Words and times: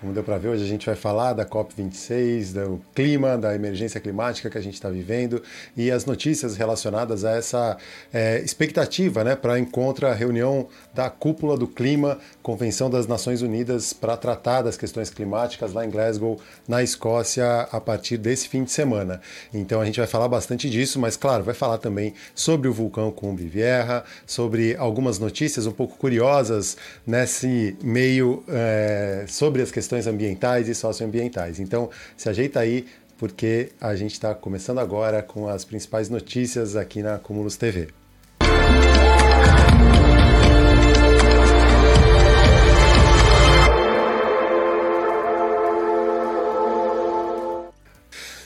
Como 0.00 0.12
deu 0.12 0.22
para 0.22 0.38
ver, 0.38 0.50
hoje 0.50 0.62
a 0.62 0.66
gente 0.66 0.86
vai 0.86 0.94
falar 0.94 1.32
da 1.32 1.44
COP26, 1.44 2.52
do 2.52 2.80
clima, 2.94 3.36
da 3.36 3.52
emergência 3.52 4.00
climática 4.00 4.48
que 4.48 4.56
a 4.56 4.60
gente 4.60 4.74
está 4.74 4.88
vivendo 4.88 5.42
e 5.76 5.90
as 5.90 6.04
notícias 6.04 6.56
relacionadas 6.56 7.24
a 7.24 7.32
essa 7.32 7.76
é, 8.12 8.38
expectativa 8.38 9.24
né, 9.24 9.34
para 9.34 9.58
encontrar 9.58 10.12
a 10.12 10.14
reunião 10.14 10.68
da 10.94 11.10
Cúpula 11.10 11.56
do 11.56 11.66
Clima, 11.66 12.16
Convenção 12.44 12.88
das 12.88 13.08
Nações 13.08 13.42
Unidas 13.42 13.92
para 13.92 14.16
tratar 14.16 14.62
das 14.62 14.76
questões 14.76 15.10
climáticas 15.10 15.72
lá 15.72 15.84
em 15.84 15.90
Glasgow, 15.90 16.38
na 16.68 16.80
Escócia, 16.80 17.62
a 17.62 17.80
partir 17.80 18.18
desse 18.18 18.48
fim 18.48 18.62
de 18.62 18.70
semana. 18.70 19.20
Então 19.52 19.80
a 19.80 19.84
gente 19.84 19.98
vai 19.98 20.06
falar 20.06 20.28
bastante 20.28 20.70
disso, 20.70 21.00
mas 21.00 21.16
claro, 21.16 21.42
vai 21.42 21.54
falar 21.54 21.78
também 21.78 22.14
sobre 22.36 22.68
o 22.68 22.72
vulcão 22.72 23.10
Cumbre 23.10 23.48
Vieja, 23.48 24.04
sobre 24.24 24.76
algumas 24.76 25.18
notícias 25.18 25.66
um 25.66 25.72
pouco 25.72 25.98
curiosas 25.98 26.76
nesse 27.04 27.76
meio 27.82 28.44
é, 28.46 29.24
sobre 29.26 29.60
as 29.60 29.72
questões 29.72 29.87
questões 29.88 30.06
ambientais 30.06 30.68
e 30.68 30.74
socioambientais. 30.74 31.58
Então, 31.58 31.88
se 32.14 32.28
ajeita 32.28 32.60
aí, 32.60 32.84
porque 33.16 33.70
a 33.80 33.96
gente 33.96 34.12
está 34.12 34.34
começando 34.34 34.78
agora 34.78 35.22
com 35.22 35.48
as 35.48 35.64
principais 35.64 36.10
notícias 36.10 36.76
aqui 36.76 37.02
na 37.02 37.18
Cumulus 37.18 37.56
TV. 37.56 37.88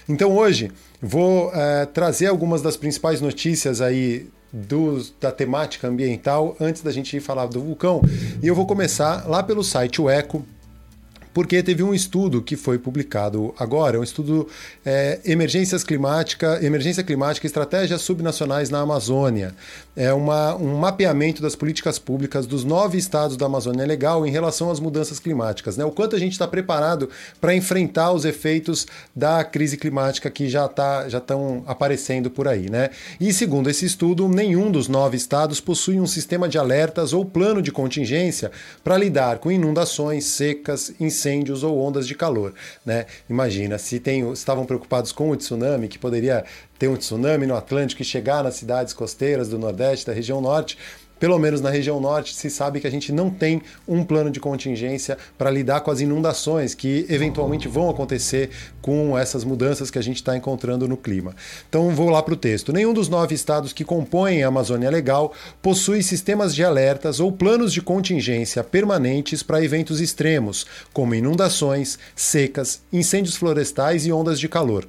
Então 0.08 0.36
hoje 0.36 0.70
vou 1.00 1.50
é, 1.54 1.86
trazer 1.86 2.26
algumas 2.26 2.60
das 2.60 2.76
principais 2.76 3.20
notícias 3.20 3.80
aí 3.80 4.28
do, 4.52 5.02
da 5.20 5.32
temática 5.32 5.88
ambiental 5.88 6.56
antes 6.60 6.82
da 6.82 6.92
gente 6.92 7.18
falar 7.20 7.46
do 7.46 7.60
vulcão. 7.60 8.02
E 8.42 8.46
eu 8.46 8.54
vou 8.54 8.66
começar 8.66 9.28
lá 9.28 9.42
pelo 9.42 9.64
site 9.64 10.02
o 10.02 10.10
Eco, 10.10 10.44
porque 11.34 11.62
teve 11.62 11.82
um 11.82 11.94
estudo 11.94 12.42
que 12.42 12.56
foi 12.56 12.78
publicado 12.78 13.54
agora, 13.58 13.98
um 13.98 14.02
estudo 14.02 14.46
é, 14.84 15.20
emergências 15.24 15.82
climática, 15.82 16.58
emergência 16.62 17.02
climática, 17.02 17.46
estratégias 17.46 18.02
subnacionais 18.02 18.70
na 18.70 18.80
Amazônia. 18.80 19.54
É 19.96 20.12
uma, 20.12 20.54
um 20.56 20.76
mapeamento 20.76 21.42
das 21.42 21.54
políticas 21.54 21.98
públicas 21.98 22.46
dos 22.46 22.64
nove 22.64 22.98
estados 22.98 23.36
da 23.36 23.46
Amazônia 23.46 23.86
Legal 23.86 24.26
em 24.26 24.30
relação 24.30 24.70
às 24.70 24.80
mudanças 24.80 25.18
climáticas, 25.18 25.76
né? 25.76 25.84
O 25.84 25.90
quanto 25.90 26.16
a 26.16 26.18
gente 26.18 26.32
está 26.32 26.46
preparado 26.46 27.08
para 27.40 27.54
enfrentar 27.54 28.12
os 28.12 28.24
efeitos 28.24 28.86
da 29.14 29.44
crise 29.44 29.76
climática 29.76 30.30
que 30.30 30.48
já 30.48 30.68
tá, 30.68 31.08
já 31.08 31.18
estão 31.18 31.62
aparecendo 31.66 32.30
por 32.30 32.48
aí, 32.48 32.70
né? 32.70 32.90
E 33.20 33.32
segundo 33.32 33.70
esse 33.70 33.84
estudo, 33.84 34.28
nenhum 34.28 34.70
dos 34.70 34.88
nove 34.88 35.16
estados 35.16 35.60
possui 35.60 36.00
um 36.00 36.06
sistema 36.06 36.48
de 36.48 36.58
alertas 36.58 37.12
ou 37.12 37.24
plano 37.24 37.62
de 37.62 37.72
contingência 37.72 38.50
para 38.82 38.96
lidar 38.96 39.38
com 39.38 39.50
inundações, 39.50 40.24
secas, 40.24 40.92
incêndios 40.98 41.21
incêndios 41.22 41.62
ou 41.62 41.78
ondas 41.78 42.06
de 42.06 42.14
calor. 42.14 42.52
Né? 42.84 43.06
Imagina, 43.28 43.78
se 43.78 44.00
tem, 44.00 44.30
estavam 44.32 44.66
preocupados 44.66 45.12
com 45.12 45.30
o 45.30 45.36
tsunami, 45.36 45.88
que 45.88 45.98
poderia 45.98 46.44
ter 46.78 46.88
um 46.88 46.96
tsunami 46.96 47.46
no 47.46 47.54
Atlântico 47.54 48.02
e 48.02 48.04
chegar 48.04 48.42
nas 48.42 48.56
cidades 48.56 48.92
costeiras 48.92 49.48
do 49.48 49.58
Nordeste, 49.58 50.06
da 50.06 50.12
região 50.12 50.40
Norte, 50.40 50.76
pelo 51.22 51.38
menos 51.38 51.60
na 51.60 51.70
região 51.70 52.00
norte, 52.00 52.34
se 52.34 52.50
sabe 52.50 52.80
que 52.80 52.86
a 52.88 52.90
gente 52.90 53.12
não 53.12 53.30
tem 53.30 53.62
um 53.86 54.02
plano 54.02 54.28
de 54.28 54.40
contingência 54.40 55.16
para 55.38 55.52
lidar 55.52 55.80
com 55.82 55.92
as 55.92 56.00
inundações 56.00 56.74
que 56.74 57.06
eventualmente 57.08 57.68
vão 57.68 57.88
acontecer 57.88 58.50
com 58.80 59.16
essas 59.16 59.44
mudanças 59.44 59.88
que 59.88 60.00
a 60.00 60.02
gente 60.02 60.16
está 60.16 60.36
encontrando 60.36 60.88
no 60.88 60.96
clima. 60.96 61.32
Então 61.68 61.90
vou 61.90 62.10
lá 62.10 62.20
para 62.24 62.34
o 62.34 62.36
texto. 62.36 62.72
Nenhum 62.72 62.92
dos 62.92 63.08
nove 63.08 63.36
estados 63.36 63.72
que 63.72 63.84
compõem 63.84 64.42
a 64.42 64.48
Amazônia 64.48 64.90
Legal 64.90 65.32
possui 65.62 66.02
sistemas 66.02 66.56
de 66.56 66.64
alertas 66.64 67.20
ou 67.20 67.30
planos 67.30 67.72
de 67.72 67.80
contingência 67.80 68.64
permanentes 68.64 69.44
para 69.44 69.62
eventos 69.62 70.00
extremos, 70.00 70.66
como 70.92 71.14
inundações, 71.14 72.00
secas, 72.16 72.82
incêndios 72.92 73.36
florestais 73.36 74.06
e 74.06 74.12
ondas 74.12 74.40
de 74.40 74.48
calor. 74.48 74.88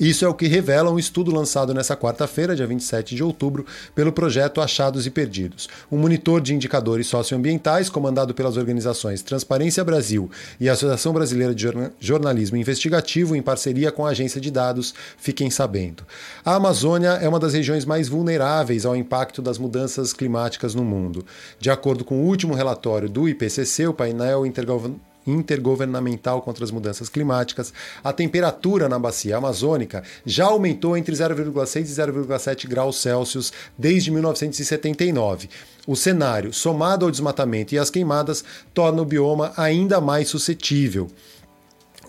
Isso 0.00 0.24
é 0.24 0.28
o 0.28 0.32
que 0.32 0.46
revela 0.46 0.90
um 0.90 0.98
estudo 0.98 1.30
lançado 1.30 1.74
nessa 1.74 1.94
quarta-feira, 1.94 2.56
dia 2.56 2.66
27 2.66 3.14
de 3.14 3.22
outubro, 3.22 3.66
pelo 3.94 4.10
projeto 4.10 4.62
Achados 4.62 5.04
e 5.04 5.10
Perdidos. 5.10 5.68
Um 5.92 5.98
monitor 5.98 6.40
de 6.40 6.54
indicadores 6.54 7.06
socioambientais, 7.06 7.90
comandado 7.90 8.32
pelas 8.32 8.56
organizações 8.56 9.20
Transparência 9.20 9.84
Brasil 9.84 10.30
e 10.58 10.70
Associação 10.70 11.12
Brasileira 11.12 11.54
de 11.54 11.66
Jornalismo 12.00 12.56
Investigativo, 12.56 13.36
em 13.36 13.42
parceria 13.42 13.92
com 13.92 14.06
a 14.06 14.10
agência 14.10 14.40
de 14.40 14.50
dados 14.50 14.94
Fiquem 15.18 15.50
Sabendo. 15.50 16.02
A 16.42 16.54
Amazônia 16.54 17.18
é 17.20 17.28
uma 17.28 17.38
das 17.38 17.52
regiões 17.52 17.84
mais 17.84 18.08
vulneráveis 18.08 18.86
ao 18.86 18.96
impacto 18.96 19.42
das 19.42 19.58
mudanças 19.58 20.14
climáticas 20.14 20.74
no 20.74 20.82
mundo. 20.82 21.26
De 21.58 21.68
acordo 21.68 22.06
com 22.06 22.22
o 22.22 22.26
último 22.26 22.54
relatório 22.54 23.06
do 23.06 23.28
IPCC, 23.28 23.86
o 23.86 23.92
painel 23.92 24.46
intergovernamental 24.46 25.09
intergovernamental 25.26 26.42
contra 26.42 26.64
as 26.64 26.70
mudanças 26.70 27.08
climáticas, 27.08 27.72
a 28.02 28.12
temperatura 28.12 28.88
na 28.88 28.98
bacia 28.98 29.36
amazônica 29.36 30.02
já 30.24 30.46
aumentou 30.46 30.96
entre 30.96 31.14
0,6 31.14 31.80
e 31.80 31.84
0,7 31.84 32.68
graus 32.68 33.00
Celsius 33.00 33.52
desde 33.76 34.10
1979. 34.10 35.48
O 35.86 35.96
cenário, 35.96 36.52
somado 36.52 37.04
ao 37.04 37.10
desmatamento 37.10 37.74
e 37.74 37.78
às 37.78 37.90
queimadas, 37.90 38.44
torna 38.72 39.02
o 39.02 39.04
bioma 39.04 39.52
ainda 39.56 40.00
mais 40.00 40.28
suscetível. 40.28 41.10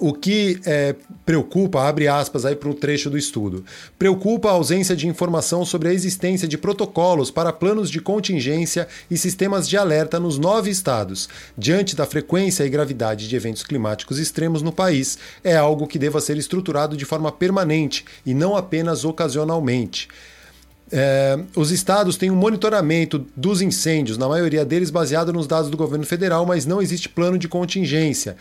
O 0.04 0.14
que 0.14 0.60
é, 0.66 0.96
preocupa, 1.24 1.84
abre 1.84 2.08
aspas 2.08 2.44
aí 2.44 2.56
para 2.56 2.68
um 2.68 2.74
trecho 2.74 3.08
do 3.08 3.20
estudo, 3.20 3.64
preocupa 4.00 4.50
a 4.50 4.54
ausência 4.54 4.96
de 4.96 5.08
informação 5.08 5.64
sobre 5.64 5.90
a 5.90 5.94
existência 5.94 6.48
de 6.48 6.58
protocolos 6.58 7.30
para 7.30 7.54
planos 7.54 7.88
de 7.88 8.02
contingência 8.02 8.88
e 9.12 9.16
sistemas 9.16 9.70
de 9.70 9.78
alerta 9.78 10.20
nos 10.20 10.40
nove 10.40 10.72
estados. 10.72 11.30
Diante 11.56 11.96
da 11.96 12.08
frequência 12.08 12.64
e 12.64 12.70
gravidade 12.70 13.30
de 13.30 13.36
eventos 13.36 13.62
climáticos 13.62 14.18
extremos 14.18 14.64
no 14.64 14.72
país, 14.72 15.20
é 15.44 15.56
algo 15.56 15.86
que 15.86 16.00
deva 16.00 16.20
ser 16.20 16.36
estruturado 16.36 16.98
de 16.98 17.06
forma 17.06 17.32
permanente 17.32 18.04
e 18.26 18.34
não 18.34 18.58
apenas 18.58 19.06
ocasionalmente. 19.06 20.08
É, 20.92 21.40
os 21.56 21.72
estados 21.72 22.18
têm 22.18 22.32
um 22.32 22.36
monitoramento 22.36 23.24
dos 23.36 23.62
incêndios, 23.62 24.18
na 24.18 24.28
maioria 24.28 24.66
deles 24.66 24.90
baseado 24.90 25.32
nos 25.32 25.46
dados 25.46 25.70
do 25.70 25.78
governo 25.78 26.08
federal, 26.08 26.44
mas 26.44 26.66
não 26.66 26.82
existe 26.82 27.08
plano 27.08 27.38
de 27.38 27.48
contingência. 27.48 28.36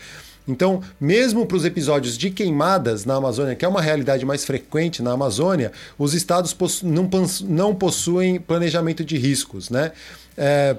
Então, 0.47 0.81
mesmo 0.99 1.45
para 1.45 1.57
os 1.57 1.65
episódios 1.65 2.17
de 2.17 2.29
queimadas 2.29 3.05
na 3.05 3.15
Amazônia, 3.15 3.55
que 3.55 3.63
é 3.63 3.67
uma 3.67 3.81
realidade 3.81 4.25
mais 4.25 4.43
frequente 4.43 5.01
na 5.01 5.11
Amazônia, 5.11 5.71
os 5.97 6.13
estados 6.13 6.53
possu 6.53 6.87
não, 6.87 7.09
não, 7.47 7.75
possuem 7.75 8.39
planejamento 8.39 9.03
de 9.05 9.17
riscos, 9.17 9.69
né? 9.69 9.91
É, 10.37 10.75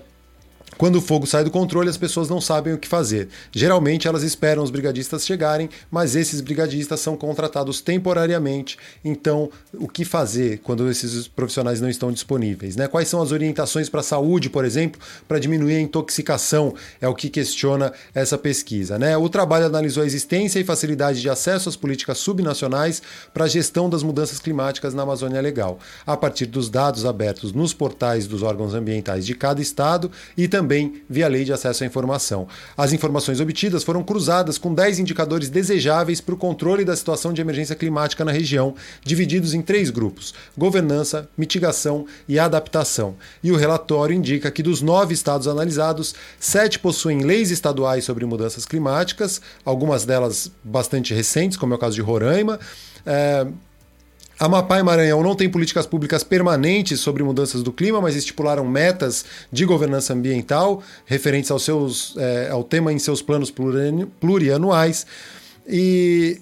quando 0.77 0.97
o 0.97 1.01
fogo 1.01 1.27
sai 1.27 1.45
do 1.45 1.51
controle, 1.51 1.89
as 1.89 1.97
pessoas 1.97 2.29
não 2.29 2.41
sabem 2.41 2.73
o 2.73 2.79
que 2.79 2.89
fazer. 2.89 3.29
Geralmente 3.53 4.09
elas 4.09 4.23
esperam 4.23 4.63
os 4.63 4.71
brigadistas 4.71 5.25
chegarem, 5.25 5.69
mas 5.91 6.17
esses 6.17 6.41
brigadistas 6.41 7.01
são 7.01 7.17
contratados 7.17 7.81
temporariamente. 7.81 8.79
Então, 9.05 9.51
o 9.75 9.87
que 9.87 10.05
fazer 10.05 10.59
quando 10.59 10.91
esses 10.91 11.29
profissionais 11.29 11.81
não 11.81 11.89
estão 11.89 12.11
disponíveis? 12.11 12.75
Né? 12.75 12.89
Quais 12.89 13.09
são 13.09 13.21
as 13.21 13.33
orientações 13.33 13.89
para 13.89 14.01
a 14.01 14.05
saúde, 14.05 14.49
por 14.49 14.65
exemplo, 14.65 15.01
para 15.29 15.39
diminuir 15.39 15.77
a 15.77 15.81
intoxicação? 15.81 16.75
É 17.01 17.07
o 17.07 17.15
que 17.15 17.29
questiona 17.29 17.93
essa 18.15 18.39
pesquisa. 18.39 18.99
Né? 18.99 19.17
O 19.17 19.29
trabalho 19.29 19.67
analisou 19.67 20.03
a 20.03 20.07
existência 20.07 20.59
e 20.59 20.65
facilidade 20.65 21.21
de 21.21 21.29
acesso 21.29 21.69
às 21.69 21.77
políticas 21.77 22.19
subnacionais 22.19 23.03
para 23.33 23.45
a 23.45 23.49
gestão 23.49 23.91
das 23.91 24.03
mudanças 24.03 24.39
climáticas 24.39 24.95
na 24.95 25.03
Amazônia 25.03 25.41
Legal, 25.41 25.79
a 26.07 26.17
partir 26.17 26.47
dos 26.47 26.71
dados 26.71 27.05
abertos 27.05 27.53
nos 27.53 27.75
portais 27.75 28.27
dos 28.27 28.43
órgãos 28.43 28.75
ambientais 28.75 29.27
de 29.27 29.35
cada 29.35 29.61
estado 29.61 30.11
e 30.37 30.49
também 30.49 30.62
também 30.63 31.03
via 31.11 31.27
lei 31.27 31.45
de 31.45 31.53
acesso 31.53 31.83
à 31.83 31.87
informação. 31.87 32.47
As 32.77 32.93
informações 32.93 33.41
obtidas 33.41 33.83
foram 33.83 34.05
cruzadas 34.05 34.59
com 34.59 34.73
10 34.73 35.01
indicadores 35.01 35.51
desejáveis 35.51 36.21
para 36.21 36.35
o 36.35 36.39
controle 36.39 36.85
da 36.85 36.95
situação 36.95 37.33
de 37.33 37.41
emergência 37.41 37.75
climática 37.75 38.25
na 38.25 38.31
região, 38.31 38.75
divididos 39.05 39.55
em 39.55 39.61
três 39.61 39.91
grupos: 39.91 40.33
governança, 40.57 41.29
mitigação 41.37 42.07
e 42.29 42.39
adaptação. 42.39 43.17
E 43.43 43.51
o 43.51 43.57
relatório 43.57 44.15
indica 44.15 44.53
que 44.53 44.63
dos 44.63 44.81
nove 44.81 45.13
estados 45.13 45.49
analisados, 45.49 46.15
sete 46.39 46.79
possuem 46.79 47.23
leis 47.23 47.51
estaduais 47.51 48.05
sobre 48.05 48.25
mudanças 48.25 48.65
climáticas, 48.65 49.41
algumas 49.65 50.05
delas 50.05 50.51
bastante 50.63 51.13
recentes, 51.13 51.59
como 51.59 51.75
é 51.75 51.77
o 51.77 51.81
caso 51.81 51.97
de 51.97 52.03
Roraima. 52.03 52.61
É, 53.05 53.47
Amapá 54.39 54.79
e 54.79 54.83
Maranhão 54.83 55.23
não 55.23 55.35
têm 55.35 55.49
políticas 55.49 55.87
públicas 55.87 56.25
permanentes 56.25 57.01
sobre 57.01 57.23
mudanças 57.23 57.63
do 57.63 57.73
clima, 57.73 58.01
mas 58.01 58.17
estipularam 58.17 58.67
metas 58.67 59.25
de 59.53 59.65
governança 59.65 60.13
ambiental 60.13 60.83
referentes 61.07 61.51
aos 61.51 61.65
seus, 61.65 62.15
é, 62.17 62.49
ao 62.51 62.65
tema 62.65 62.93
em 62.93 62.99
seus 62.99 63.23
planos 63.23 63.53
plurianuais. 64.21 65.07
E 65.67 66.41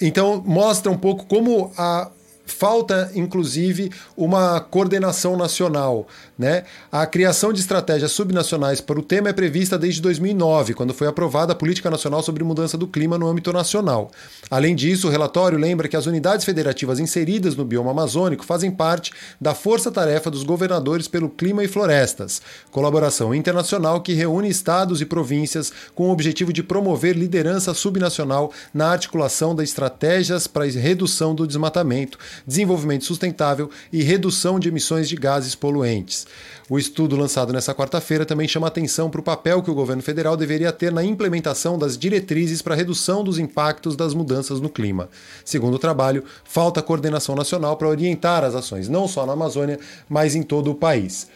então 0.00 0.42
mostra 0.44 0.92
um 0.92 0.98
pouco 0.98 1.24
como 1.26 1.72
a 1.76 2.10
falta, 2.52 3.10
inclusive, 3.14 3.90
uma 4.16 4.60
coordenação 4.60 5.36
nacional. 5.36 6.06
Né? 6.38 6.64
A 6.90 7.06
criação 7.06 7.52
de 7.52 7.60
estratégias 7.60 8.12
subnacionais 8.12 8.80
para 8.80 8.98
o 8.98 9.02
tema 9.02 9.28
é 9.28 9.32
prevista 9.32 9.78
desde 9.78 10.00
2009, 10.00 10.74
quando 10.74 10.94
foi 10.94 11.06
aprovada 11.06 11.52
a 11.52 11.56
Política 11.56 11.90
Nacional 11.90 12.22
sobre 12.22 12.44
Mudança 12.44 12.76
do 12.78 12.86
Clima 12.86 13.18
no 13.18 13.26
âmbito 13.26 13.52
nacional. 13.52 14.10
Além 14.50 14.74
disso, 14.74 15.08
o 15.08 15.10
relatório 15.10 15.58
lembra 15.58 15.88
que 15.88 15.96
as 15.96 16.06
unidades 16.06 16.44
federativas 16.44 16.98
inseridas 16.98 17.56
no 17.56 17.64
bioma 17.64 17.90
amazônico 17.90 18.44
fazem 18.44 18.70
parte 18.70 19.12
da 19.40 19.54
força-tarefa 19.54 20.30
dos 20.30 20.42
governadores 20.42 21.08
pelo 21.08 21.28
clima 21.28 21.64
e 21.64 21.68
florestas, 21.68 22.40
colaboração 22.70 23.34
internacional 23.34 24.00
que 24.00 24.12
reúne 24.12 24.48
estados 24.48 25.00
e 25.00 25.06
províncias 25.06 25.72
com 25.94 26.08
o 26.08 26.12
objetivo 26.12 26.52
de 26.52 26.62
promover 26.62 27.16
liderança 27.16 27.74
subnacional 27.74 28.52
na 28.72 28.90
articulação 28.90 29.54
das 29.54 29.68
estratégias 29.68 30.46
para 30.46 30.64
a 30.64 30.68
redução 30.68 31.34
do 31.34 31.46
desmatamento, 31.46 32.18
desenvolvimento 32.46 33.04
sustentável 33.04 33.70
e 33.92 34.02
redução 34.02 34.58
de 34.58 34.68
emissões 34.68 35.08
de 35.08 35.16
gases 35.16 35.54
poluentes. 35.54 36.26
O 36.70 36.78
estudo 36.78 37.16
lançado 37.16 37.52
nessa 37.52 37.74
quarta-feira 37.74 38.26
também 38.26 38.46
chama 38.46 38.66
atenção 38.66 39.08
para 39.08 39.20
o 39.20 39.24
papel 39.24 39.62
que 39.62 39.70
o 39.70 39.74
governo 39.74 40.02
federal 40.02 40.36
deveria 40.36 40.70
ter 40.70 40.92
na 40.92 41.02
implementação 41.02 41.78
das 41.78 41.96
diretrizes 41.96 42.60
para 42.60 42.74
redução 42.74 43.24
dos 43.24 43.38
impactos 43.38 43.96
das 43.96 44.12
mudanças 44.12 44.60
no 44.60 44.68
clima. 44.68 45.08
Segundo 45.44 45.74
o 45.74 45.78
trabalho, 45.78 46.24
falta 46.44 46.82
coordenação 46.82 47.34
nacional 47.34 47.76
para 47.76 47.88
orientar 47.88 48.44
as 48.44 48.54
ações, 48.54 48.88
não 48.88 49.08
só 49.08 49.24
na 49.24 49.32
Amazônia, 49.32 49.78
mas 50.08 50.34
em 50.34 50.42
todo 50.42 50.70
o 50.70 50.74
país. 50.74 51.26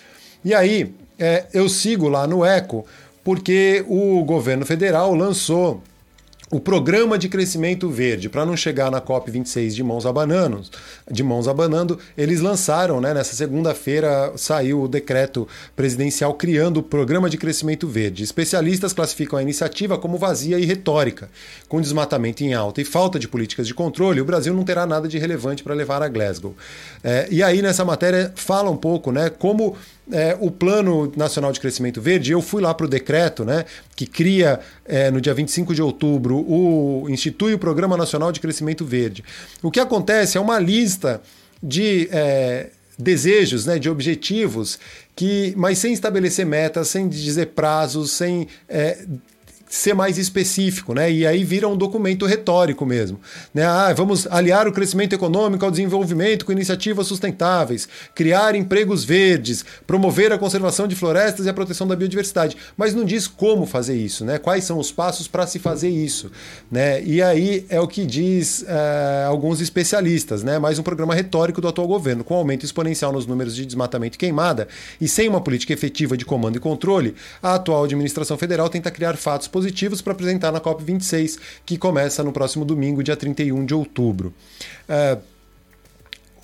E 0.44 0.52
aí, 0.52 0.94
é, 1.19 1.46
eu 1.55 1.69
sigo 1.69 2.08
lá 2.08 2.26
no 2.26 2.44
ECO 2.44 2.84
porque 3.25 3.84
o 3.88 4.25
governo 4.25 4.66
federal 4.66 5.14
lançou 5.14 5.82
o 6.52 6.60
programa 6.60 7.16
de 7.16 7.31
crescimento 7.31 7.88
verde, 7.88 8.28
para 8.28 8.44
não 8.44 8.54
chegar 8.54 8.90
na 8.90 9.00
COP26 9.00 9.70
de 9.70 9.82
mãos 9.82 10.04
abananos, 10.04 10.70
de 11.10 11.22
mãos 11.22 11.49
abanando, 11.49 11.99
eles 12.14 12.43
lançaram, 12.43 13.00
né, 13.00 13.14
nessa 13.14 13.34
segunda-feira 13.34 14.34
saiu 14.37 14.82
o 14.82 14.87
decreto 14.87 15.49
presidencial 15.75 16.34
criando 16.34 16.76
o 16.76 16.82
programa 16.82 17.31
de 17.31 17.38
crescimento 17.38 17.88
verde. 17.88 18.22
Especialistas 18.22 18.93
classificam 18.93 19.38
a 19.38 19.43
iniciativa 19.43 19.96
como 19.96 20.19
vazia 20.19 20.58
e 20.58 20.66
retórica. 20.66 21.31
Com 21.70 21.81
desmatamento 21.81 22.44
em 22.44 22.52
alta 22.52 22.82
e 22.82 22.84
falta 22.84 23.19
de 23.19 23.28
políticas 23.28 23.66
de 23.66 23.72
controle, 23.72 24.20
o 24.20 24.25
Brasil 24.26 24.52
não 24.52 24.62
terá 24.62 24.84
nada 24.84 25.08
de 25.08 25.16
relevante 25.16 25.62
para 25.62 25.72
levar 25.72 26.02
a 26.02 26.08
Glasgow. 26.08 26.55
É, 27.02 27.28
e 27.31 27.43
aí 27.43 27.62
nessa 27.62 27.82
matéria 27.82 28.31
fala 28.37 28.69
um 28.69 28.76
pouco, 28.76 29.10
né, 29.10 29.31
como 29.31 29.75
é, 30.12 30.36
o 30.40 30.50
Plano 30.50 31.12
Nacional 31.16 31.52
de 31.52 31.60
Crescimento 31.60 32.00
Verde, 32.00 32.32
eu 32.32 32.42
fui 32.42 32.62
lá 32.62 32.72
para 32.72 32.86
o 32.86 32.88
decreto, 32.88 33.44
né, 33.44 33.64
que 33.96 34.06
cria 34.06 34.60
é, 34.84 35.10
no 35.10 35.20
dia 35.20 35.34
25 35.34 35.74
de 35.74 35.82
outubro, 35.82 36.36
o 36.36 37.06
institui 37.08 37.54
o 37.54 37.58
Programa 37.58 37.96
Nacional 37.96 38.30
de 38.30 38.40
Crescimento 38.40 38.84
Verde. 38.84 39.24
O 39.62 39.70
que 39.70 39.80
acontece 39.80 40.38
é 40.38 40.40
uma 40.40 40.58
lista 40.58 41.20
de 41.62 42.08
é, 42.12 42.70
desejos, 42.98 43.66
né, 43.66 43.78
de 43.78 43.88
objetivos, 43.88 44.78
que, 45.16 45.54
mas 45.56 45.78
sem 45.78 45.92
estabelecer 45.92 46.46
metas, 46.46 46.88
sem 46.88 47.08
dizer 47.08 47.46
prazos, 47.48 48.12
sem 48.12 48.48
é, 48.68 49.04
ser 49.72 49.94
mais 49.94 50.19
específico, 50.19 50.92
né? 50.92 51.10
E 51.10 51.26
aí 51.26 51.42
vira 51.42 51.66
um 51.66 51.74
documento 51.74 52.26
retórico 52.26 52.84
mesmo. 52.84 53.19
Né? 53.54 53.64
Ah, 53.64 53.90
vamos 53.96 54.26
aliar 54.26 54.69
o 54.69 54.72
crescimento 54.72 55.14
econômico 55.14 55.64
ao 55.64 55.70
desenvolvimento 55.70 56.44
com 56.44 56.52
iniciativas 56.52 57.06
sustentáveis, 57.06 57.88
criar 58.14 58.54
empregos 58.54 59.02
verdes, 59.02 59.64
promover 59.86 60.30
a 60.30 60.36
conservação 60.36 60.86
de 60.86 60.94
florestas 60.94 61.46
e 61.46 61.48
a 61.48 61.54
proteção 61.54 61.88
da 61.88 61.96
biodiversidade. 61.96 62.54
Mas 62.76 62.94
não 62.94 63.02
diz 63.02 63.26
como 63.26 63.64
fazer 63.64 63.96
isso, 63.96 64.26
né? 64.26 64.36
Quais 64.36 64.64
são 64.64 64.78
os 64.78 64.92
passos 64.92 65.26
para 65.26 65.46
se 65.46 65.58
fazer 65.58 65.88
isso, 65.88 66.30
né? 66.70 67.02
E 67.02 67.22
aí 67.22 67.64
é 67.70 67.80
o 67.80 67.88
que 67.88 68.04
diz 68.04 68.66
é, 68.69 69.24
alguns 69.26 69.62
especialistas, 69.62 70.42
né? 70.42 70.58
Mais 70.58 70.78
um 70.78 70.82
programa 70.82 71.14
retórico 71.14 71.62
do 71.62 71.69
atual 71.69 71.88
governo, 71.88 72.22
com 72.22 72.34
aumento 72.34 72.66
exponencial 72.66 73.10
nos 73.10 73.24
números 73.24 73.56
de 73.56 73.64
desmatamento 73.64 74.16
e 74.16 74.19
queimada 74.19 74.69
e 75.00 75.08
sem 75.08 75.30
uma 75.30 75.40
política 75.40 75.72
efetiva 75.72 76.14
de 76.14 76.26
comando 76.26 76.56
e 76.56 76.60
controle, 76.60 77.14
a 77.42 77.54
atual 77.54 77.84
administração 77.84 78.36
federal 78.36 78.69
tenta 78.69 78.90
criar 78.90 79.16
fatos 79.16 79.48
positivos 79.48 79.61
positivos 79.62 80.02
para 80.02 80.12
apresentar 80.12 80.50
na 80.50 80.60
COP26, 80.60 81.38
que 81.64 81.78
começa 81.78 82.22
no 82.24 82.32
próximo 82.32 82.64
domingo, 82.64 83.02
dia 83.02 83.16
31 83.16 83.64
de 83.64 83.74
outubro. 83.74 84.34
É, 84.88 85.18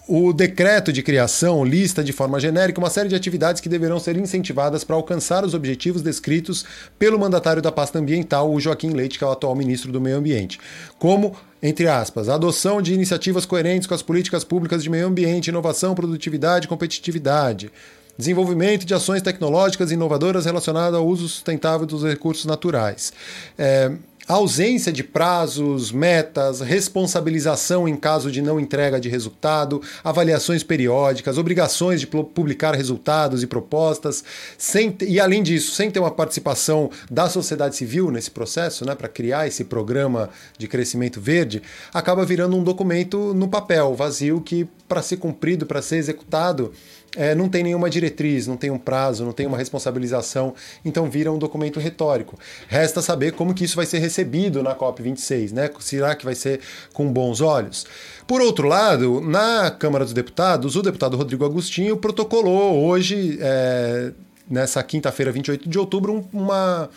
o 0.06 0.32
decreto 0.32 0.90
de 0.90 1.02
criação 1.02 1.62
lista 1.64 2.02
de 2.02 2.12
forma 2.12 2.40
genérica 2.40 2.78
uma 2.78 2.88
série 2.88 3.10
de 3.10 3.14
atividades 3.14 3.60
que 3.60 3.68
deverão 3.68 3.98
ser 3.98 4.16
incentivadas 4.16 4.82
para 4.82 4.96
alcançar 4.96 5.44
os 5.44 5.52
objetivos 5.52 6.00
descritos 6.00 6.64
pelo 6.98 7.18
mandatário 7.18 7.60
da 7.60 7.70
pasta 7.70 7.98
ambiental, 7.98 8.50
o 8.50 8.60
Joaquim 8.60 8.90
Leite, 8.90 9.18
que 9.18 9.24
é 9.24 9.26
o 9.26 9.32
atual 9.32 9.54
ministro 9.54 9.92
do 9.92 10.00
Meio 10.00 10.16
Ambiente, 10.16 10.58
como, 10.98 11.36
entre 11.62 11.88
aspas, 11.88 12.28
a 12.28 12.36
adoção 12.36 12.80
de 12.80 12.94
iniciativas 12.94 13.44
coerentes 13.44 13.86
com 13.86 13.94
as 13.94 14.00
políticas 14.00 14.44
públicas 14.44 14.82
de 14.82 14.88
meio 14.88 15.08
ambiente, 15.08 15.48
inovação, 15.48 15.94
produtividade 15.94 16.66
e 16.66 16.68
competitividade 16.68 17.70
desenvolvimento 18.18 18.84
de 18.84 18.92
ações 18.92 19.22
tecnológicas 19.22 19.92
inovadoras 19.92 20.44
relacionadas 20.44 20.94
ao 20.94 21.06
uso 21.06 21.28
sustentável 21.28 21.86
dos 21.86 22.02
recursos 22.02 22.44
naturais. 22.44 23.12
É, 23.56 23.92
ausência 24.28 24.92
de 24.92 25.02
prazos, 25.02 25.90
metas, 25.90 26.60
responsabilização 26.60 27.88
em 27.88 27.96
caso 27.96 28.30
de 28.30 28.42
não 28.42 28.60
entrega 28.60 29.00
de 29.00 29.08
resultado, 29.08 29.80
avaliações 30.04 30.62
periódicas, 30.62 31.38
obrigações 31.38 32.00
de 32.00 32.06
publicar 32.06 32.74
resultados 32.74 33.42
e 33.42 33.46
propostas, 33.46 34.22
sem, 34.58 34.94
e 35.00 35.18
além 35.18 35.42
disso, 35.42 35.74
sem 35.74 35.90
ter 35.90 35.98
uma 35.98 36.10
participação 36.10 36.90
da 37.10 37.30
sociedade 37.30 37.74
civil 37.74 38.10
nesse 38.10 38.30
processo, 38.30 38.84
né, 38.84 38.94
para 38.94 39.08
criar 39.08 39.46
esse 39.46 39.64
programa 39.64 40.28
de 40.58 40.68
crescimento 40.68 41.20
verde, 41.20 41.62
acaba 41.94 42.24
virando 42.24 42.54
um 42.54 42.62
documento 42.62 43.32
no 43.32 43.48
papel, 43.48 43.94
vazio, 43.94 44.42
que 44.42 44.68
para 44.86 45.00
ser 45.00 45.16
cumprido, 45.16 45.64
para 45.64 45.80
ser 45.80 45.96
executado, 45.96 46.72
é, 47.16 47.34
não 47.34 47.48
tem 47.48 47.62
nenhuma 47.62 47.88
diretriz, 47.88 48.46
não 48.46 48.56
tem 48.56 48.70
um 48.70 48.78
prazo, 48.78 49.24
não 49.24 49.32
tem 49.32 49.46
uma 49.46 49.56
responsabilização, 49.56 50.54
então 50.84 51.08
vira 51.08 51.32
um 51.32 51.38
documento 51.38 51.80
retórico. 51.80 52.38
Resta 52.68 53.00
saber 53.00 53.32
como 53.32 53.54
que 53.54 53.64
isso 53.64 53.76
vai 53.76 53.86
ser 53.86 53.98
recebido 53.98 54.62
na 54.62 54.74
COP26, 54.74 55.52
né? 55.52 55.70
Será 55.80 56.14
que 56.14 56.24
vai 56.24 56.34
ser 56.34 56.60
com 56.92 57.10
bons 57.12 57.40
olhos? 57.40 57.86
Por 58.26 58.40
outro 58.40 58.68
lado, 58.68 59.20
na 59.20 59.70
Câmara 59.70 60.04
dos 60.04 60.12
Deputados, 60.12 60.76
o 60.76 60.82
deputado 60.82 61.16
Rodrigo 61.16 61.44
Agostinho 61.44 61.96
protocolou 61.96 62.84
hoje, 62.84 63.38
é, 63.40 64.12
nessa 64.48 64.82
quinta-feira, 64.82 65.32
28 65.32 65.68
de 65.68 65.78
outubro, 65.78 66.28
uma 66.32 66.90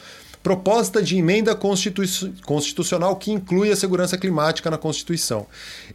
proposta 0.44 1.02
de 1.02 1.18
emenda 1.18 1.56
constitu 1.56 2.02
constitucional 2.46 3.16
que 3.16 3.32
inclui 3.32 3.72
a 3.72 3.76
segurança 3.76 4.18
climática 4.18 4.70
na 4.72 4.78
Constituição. 4.78 5.46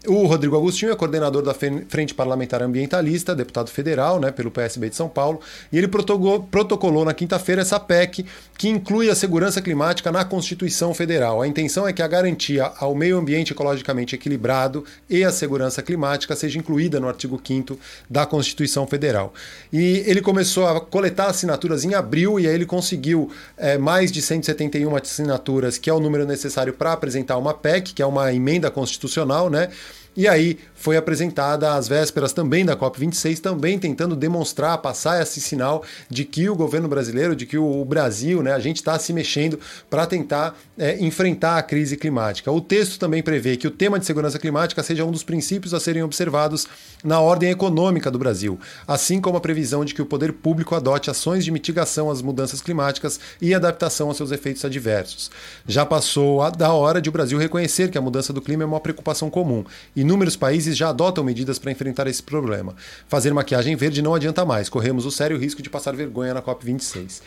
O 0.06 0.26
Rodrigo 0.26 0.56
Agostinho 0.56 0.92
é 0.92 0.96
coordenador 0.96 1.42
da 1.42 1.54
Frente 1.54 2.14
Parlamentar 2.14 2.62
Ambientalista, 2.62 3.34
deputado 3.34 3.70
federal 3.70 4.20
né, 4.20 4.30
pelo 4.30 4.50
PSB 4.50 4.90
de 4.90 4.96
São 4.96 5.08
Paulo, 5.08 5.40
e 5.72 5.78
ele 5.78 5.88
protocolou 5.88 7.04
na 7.04 7.12
quinta-feira 7.12 7.62
essa 7.62 7.80
PEC 7.80 8.24
que 8.56 8.68
inclui 8.68 9.10
a 9.10 9.14
segurança 9.14 9.60
climática 9.60 10.12
na 10.12 10.24
Constituição 10.24 10.94
Federal. 10.94 11.42
A 11.42 11.48
intenção 11.48 11.86
é 11.86 11.92
que 11.92 12.02
a 12.02 12.08
garantia 12.08 12.70
ao 12.78 12.94
meio 12.94 13.18
ambiente 13.18 13.52
ecologicamente 13.52 14.14
equilibrado 14.14 14.84
e 15.10 15.24
a 15.24 15.32
segurança 15.32 15.82
climática 15.82 16.36
seja 16.36 16.58
incluída 16.58 17.00
no 17.00 17.08
artigo 17.08 17.40
5 17.44 17.78
da 18.08 18.24
Constituição 18.24 18.86
Federal. 18.86 19.34
E 19.72 20.04
ele 20.06 20.20
começou 20.20 20.66
a 20.66 20.80
coletar 20.80 21.26
assinaturas 21.26 21.84
em 21.84 21.94
abril 21.94 22.38
e 22.38 22.46
aí 22.46 22.54
ele 22.54 22.66
conseguiu 22.66 23.30
é, 23.56 23.76
mais 23.76 24.12
de 24.12 24.22
100 24.22 24.35
171 24.42 24.96
assinaturas, 24.96 25.78
que 25.78 25.90
é 25.90 25.92
o 25.92 26.00
número 26.00 26.26
necessário 26.26 26.72
para 26.72 26.92
apresentar 26.92 27.36
uma 27.36 27.54
PEC, 27.54 27.94
que 27.94 28.02
é 28.02 28.06
uma 28.06 28.32
emenda 28.32 28.70
constitucional, 28.70 29.50
né? 29.50 29.70
E 30.16 30.26
aí 30.26 30.58
foi 30.74 30.96
apresentada 30.96 31.74
às 31.74 31.88
vésperas 31.88 32.32
também 32.32 32.64
da 32.64 32.76
COP26, 32.76 33.40
também 33.40 33.78
tentando 33.78 34.16
demonstrar, 34.16 34.78
passar 34.78 35.20
esse 35.20 35.40
sinal 35.40 35.82
de 36.08 36.24
que 36.24 36.48
o 36.48 36.54
governo 36.54 36.88
brasileiro, 36.88 37.36
de 37.36 37.44
que 37.44 37.58
o 37.58 37.84
Brasil, 37.84 38.42
né, 38.42 38.52
a 38.52 38.58
gente 38.58 38.76
está 38.76 38.98
se 38.98 39.12
mexendo 39.12 39.58
para 39.90 40.06
tentar 40.06 40.56
é, 40.78 40.98
enfrentar 41.04 41.58
a 41.58 41.62
crise 41.62 41.96
climática. 41.96 42.50
O 42.50 42.60
texto 42.60 42.98
também 42.98 43.22
prevê 43.22 43.56
que 43.56 43.66
o 43.66 43.70
tema 43.70 43.98
de 43.98 44.06
segurança 44.06 44.38
climática 44.38 44.82
seja 44.82 45.04
um 45.04 45.10
dos 45.10 45.22
princípios 45.22 45.74
a 45.74 45.80
serem 45.80 46.02
observados 46.02 46.66
na 47.04 47.20
ordem 47.20 47.50
econômica 47.50 48.10
do 48.10 48.18
Brasil, 48.18 48.58
assim 48.86 49.20
como 49.20 49.36
a 49.36 49.40
previsão 49.40 49.84
de 49.84 49.94
que 49.94 50.02
o 50.02 50.06
poder 50.06 50.32
público 50.32 50.74
adote 50.74 51.10
ações 51.10 51.44
de 51.44 51.50
mitigação 51.50 52.10
às 52.10 52.22
mudanças 52.22 52.62
climáticas 52.62 53.20
e 53.40 53.54
adaptação 53.54 54.08
aos 54.08 54.16
seus 54.16 54.30
efeitos 54.30 54.64
adversos. 54.64 55.30
Já 55.66 55.84
passou 55.84 56.42
a 56.42 56.50
da 56.50 56.72
hora 56.72 57.02
de 57.02 57.08
o 57.08 57.12
Brasil 57.12 57.38
reconhecer 57.38 57.90
que 57.90 57.98
a 57.98 58.02
mudança 58.02 58.32
do 58.32 58.40
clima 58.40 58.62
é 58.62 58.66
uma 58.66 58.80
preocupação 58.80 59.28
comum 59.28 59.64
e 59.94 60.05
Inúmeros 60.06 60.36
países 60.36 60.76
já 60.76 60.90
adotam 60.90 61.24
medidas 61.24 61.58
para 61.58 61.72
enfrentar 61.72 62.06
esse 62.06 62.22
problema. 62.22 62.76
Fazer 63.08 63.34
maquiagem 63.34 63.74
verde 63.74 64.00
não 64.00 64.14
adianta 64.14 64.44
mais, 64.44 64.68
corremos 64.68 65.04
o 65.04 65.10
sério 65.10 65.36
risco 65.36 65.60
de 65.60 65.68
passar 65.68 65.96
vergonha 65.96 66.32
na 66.32 66.40
COP26. 66.40 67.20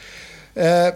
É, 0.55 0.95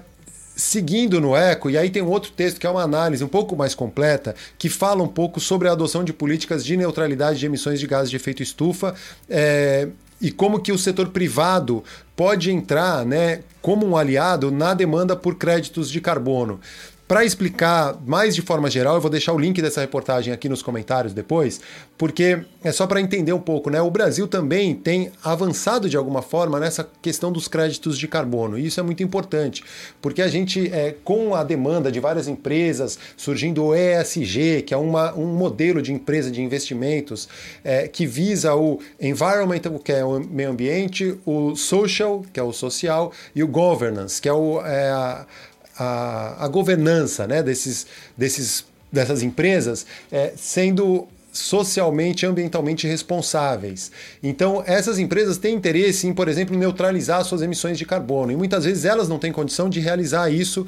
seguindo 0.55 1.19
no 1.19 1.35
eco, 1.35 1.69
e 1.69 1.77
aí 1.77 1.89
tem 1.89 2.01
um 2.01 2.07
outro 2.07 2.31
texto 2.31 2.57
que 2.57 2.65
é 2.65 2.69
uma 2.69 2.83
análise 2.83 3.21
um 3.21 3.27
pouco 3.27 3.53
mais 3.53 3.75
completa, 3.75 4.33
que 4.57 4.69
fala 4.69 5.03
um 5.03 5.09
pouco 5.09 5.41
sobre 5.41 5.67
a 5.67 5.73
adoção 5.73 6.05
de 6.05 6.13
políticas 6.13 6.63
de 6.63 6.77
neutralidade 6.77 7.39
de 7.39 7.47
emissões 7.47 7.81
de 7.81 7.85
gases 7.85 8.09
de 8.09 8.15
efeito 8.15 8.41
estufa. 8.41 8.95
É, 9.29 9.89
e 10.21 10.31
como 10.31 10.61
que 10.61 10.71
o 10.71 10.77
setor 10.77 11.09
privado 11.09 11.83
pode 12.15 12.49
entrar 12.49 13.05
né, 13.05 13.41
como 13.61 13.85
um 13.85 13.97
aliado 13.97 14.49
na 14.51 14.73
demanda 14.73 15.17
por 15.17 15.35
créditos 15.35 15.89
de 15.89 15.99
carbono. 15.99 16.61
Para 17.13 17.23
explicar 17.23 17.95
mais 18.07 18.33
de 18.33 18.41
forma 18.41 18.71
geral, 18.71 18.95
eu 18.95 19.01
vou 19.01 19.11
deixar 19.11 19.33
o 19.33 19.37
link 19.37 19.61
dessa 19.61 19.79
reportagem 19.79 20.33
aqui 20.33 20.49
nos 20.49 20.63
comentários 20.63 21.13
depois, 21.13 21.61
porque 21.95 22.39
é 22.63 22.71
só 22.71 22.87
para 22.87 22.99
entender 22.99 23.31
um 23.31 23.39
pouco, 23.39 23.69
né? 23.69 23.79
O 23.79 23.91
Brasil 23.91 24.27
também 24.27 24.73
tem 24.73 25.11
avançado 25.23 25.87
de 25.87 25.95
alguma 25.95 26.23
forma 26.23 26.59
nessa 26.59 26.89
questão 27.03 27.31
dos 27.31 27.47
créditos 27.47 27.99
de 27.99 28.07
carbono, 28.07 28.57
e 28.57 28.65
isso 28.65 28.79
é 28.79 28.83
muito 28.83 29.03
importante, 29.03 29.63
porque 30.01 30.23
a 30.23 30.27
gente, 30.27 30.73
é, 30.73 30.95
com 31.03 31.35
a 31.35 31.43
demanda 31.43 31.91
de 31.91 31.99
várias 31.99 32.27
empresas, 32.27 32.97
surgindo 33.15 33.63
o 33.63 33.75
ESG, 33.75 34.63
que 34.63 34.73
é 34.73 34.77
uma, 34.77 35.13
um 35.13 35.35
modelo 35.35 35.83
de 35.83 35.93
empresa 35.93 36.31
de 36.31 36.41
investimentos 36.41 37.29
é, 37.63 37.87
que 37.87 38.07
visa 38.07 38.55
o 38.55 38.79
environmental, 38.99 39.77
que 39.77 39.91
é 39.91 40.03
o 40.03 40.19
meio 40.19 40.49
ambiente, 40.49 41.15
o 41.27 41.55
social, 41.55 42.25
que 42.33 42.39
é 42.39 42.43
o 42.43 42.51
social, 42.51 43.11
e 43.35 43.43
o 43.43 43.47
governance, 43.47 44.19
que 44.19 44.27
é, 44.27 44.33
o, 44.33 44.65
é 44.65 45.27
a, 45.77 46.45
a, 46.45 46.47
governança 46.47 47.27
né, 47.27 47.41
desses, 47.41 47.87
desses, 48.17 48.65
dessas 48.91 49.23
empresas, 49.23 49.85
é, 50.11 50.33
sendo 50.35 51.07
socialmente 51.33 52.23
e 52.23 52.27
ambientalmente 52.27 52.85
responsáveis. 52.87 53.91
Então, 54.21 54.63
essas 54.67 54.99
empresas 54.99 55.39
têm 55.39 55.55
interesse 55.55 56.05
em, 56.05 56.13
por 56.13 56.27
exemplo, 56.27 56.55
neutralizar 56.55 57.25
suas 57.25 57.41
emissões 57.41 57.77
de 57.77 57.85
carbono. 57.85 58.31
E 58.31 58.35
muitas 58.35 58.65
vezes 58.65 58.85
elas 58.85 59.09
não 59.09 59.17
têm 59.17 59.31
condição 59.31 59.67
de 59.67 59.79
realizar 59.79 60.29
isso 60.29 60.67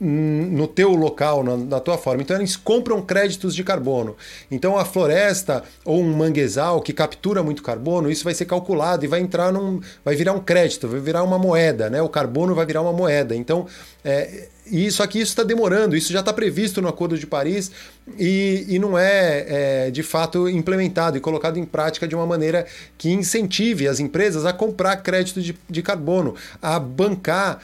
no 0.00 0.66
teu 0.66 0.90
local, 0.90 1.44
na, 1.44 1.56
na 1.56 1.80
tua 1.80 1.96
forma. 1.96 2.22
Então, 2.22 2.36
eles 2.36 2.56
compram 2.56 3.00
créditos 3.00 3.54
de 3.54 3.62
carbono. 3.62 4.16
Então, 4.50 4.76
a 4.76 4.84
floresta 4.84 5.62
ou 5.84 6.00
um 6.00 6.16
manguezal 6.16 6.80
que 6.80 6.92
captura 6.92 7.42
muito 7.42 7.62
carbono, 7.62 8.10
isso 8.10 8.24
vai 8.24 8.34
ser 8.34 8.44
calculado 8.44 9.04
e 9.04 9.08
vai 9.08 9.20
entrar 9.20 9.52
num. 9.52 9.80
vai 10.04 10.16
virar 10.16 10.32
um 10.32 10.40
crédito, 10.40 10.88
vai 10.88 11.00
virar 11.00 11.22
uma 11.22 11.38
moeda, 11.38 11.88
né? 11.88 12.02
O 12.02 12.08
carbono 12.08 12.54
vai 12.54 12.66
virar 12.66 12.82
uma 12.82 12.92
moeda. 12.92 13.36
Então, 13.36 13.66
é, 14.04 14.48
e 14.70 14.90
só 14.90 15.06
que 15.06 15.18
isso 15.18 15.30
está 15.30 15.42
demorando, 15.42 15.96
isso 15.96 16.12
já 16.12 16.20
está 16.20 16.32
previsto 16.32 16.82
no 16.82 16.88
Acordo 16.88 17.18
de 17.18 17.26
Paris 17.26 17.70
e, 18.18 18.66
e 18.68 18.78
não 18.78 18.98
é, 18.98 19.86
é, 19.86 19.90
de 19.90 20.02
fato 20.02 20.48
implementado 20.48 21.16
e 21.16 21.20
colocado 21.20 21.58
em 21.58 21.64
prática 21.64 22.06
de 22.06 22.14
uma 22.14 22.26
maneira 22.26 22.66
que 22.96 23.10
incentive 23.10 23.88
as 23.88 23.98
empresas 24.00 24.44
a 24.44 24.52
comprar 24.52 24.96
crédito 24.96 25.40
de, 25.40 25.56
de 25.68 25.82
carbono, 25.82 26.34
a 26.60 26.78
bancar 26.78 27.60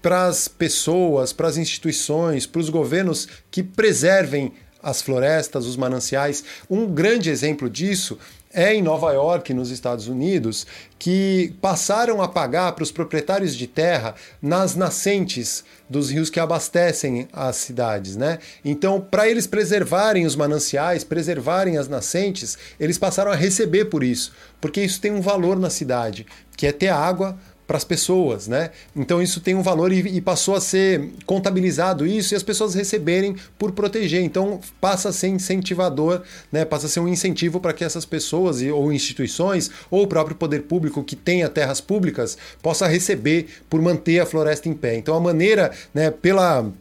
para 0.00 0.26
as 0.26 0.48
pessoas, 0.48 1.32
para 1.32 1.48
as 1.48 1.56
instituições, 1.56 2.46
para 2.46 2.60
os 2.60 2.70
governos 2.70 3.28
que 3.50 3.62
preservem 3.62 4.52
as 4.82 5.02
florestas, 5.02 5.66
os 5.66 5.76
mananciais. 5.76 6.44
Um 6.70 6.86
grande 6.86 7.30
exemplo 7.30 7.68
disso 7.68 8.18
é 8.52 8.74
em 8.74 8.82
Nova 8.82 9.12
York, 9.12 9.52
nos 9.52 9.70
Estados 9.70 10.08
Unidos, 10.08 10.66
que 10.98 11.54
passaram 11.60 12.22
a 12.22 12.28
pagar 12.28 12.72
para 12.72 12.82
os 12.82 12.90
proprietários 12.90 13.54
de 13.54 13.66
terra 13.66 14.14
nas 14.40 14.74
nascentes 14.74 15.64
dos 15.88 16.10
rios 16.10 16.30
que 16.30 16.40
abastecem 16.40 17.28
as 17.32 17.56
cidades, 17.56 18.16
né? 18.16 18.38
Então, 18.64 19.00
para 19.00 19.28
eles 19.28 19.46
preservarem 19.46 20.24
os 20.24 20.34
mananciais, 20.34 21.04
preservarem 21.04 21.76
as 21.76 21.88
nascentes, 21.88 22.56
eles 22.80 22.96
passaram 22.96 23.30
a 23.30 23.36
receber 23.36 23.86
por 23.86 24.02
isso, 24.02 24.32
porque 24.60 24.80
isso 24.80 25.00
tem 25.00 25.12
um 25.12 25.20
valor 25.20 25.58
na 25.58 25.68
cidade, 25.68 26.26
que 26.56 26.66
é 26.66 26.72
ter 26.72 26.88
água 26.88 27.38
para 27.68 27.76
as 27.76 27.84
pessoas, 27.84 28.48
né? 28.48 28.70
Então 28.96 29.20
isso 29.20 29.42
tem 29.42 29.54
um 29.54 29.62
valor 29.62 29.92
e, 29.92 29.98
e, 29.98 30.22
passou 30.22 30.54
a 30.54 30.60
ser 30.60 31.10
contabilizado 31.26 32.06
isso 32.06 32.32
e 32.32 32.36
as 32.36 32.42
pessoas 32.42 32.74
receberem 32.74 33.36
por 33.58 33.72
proteger. 33.72 34.22
Então 34.22 34.58
passa 34.80 35.10
a 35.10 35.12
ser 35.12 35.28
incentivador, 35.28 36.22
né? 36.50 36.64
Passa 36.64 36.86
a 36.86 36.88
ser 36.88 37.00
um 37.00 37.06
incentivo 37.06 37.60
para 37.60 37.74
que 37.74 37.84
essas 37.84 38.06
pessoas 38.06 38.62
ou 38.62 38.90
instituições 38.90 39.70
ou 39.90 40.04
o 40.04 40.06
próprio 40.06 40.34
poder 40.34 40.62
público 40.62 41.04
que 41.04 41.14
tenha 41.14 41.46
terras 41.46 41.78
públicas 41.78 42.38
possa 42.62 42.86
receber 42.86 43.46
por 43.68 43.82
manter 43.82 44.20
a 44.20 44.26
floresta 44.26 44.66
em 44.66 44.72
pé. 44.72 44.96
Então 44.96 45.14
a 45.14 45.20
maneira, 45.20 45.70
né? 45.92 46.10
Pela 46.10 46.72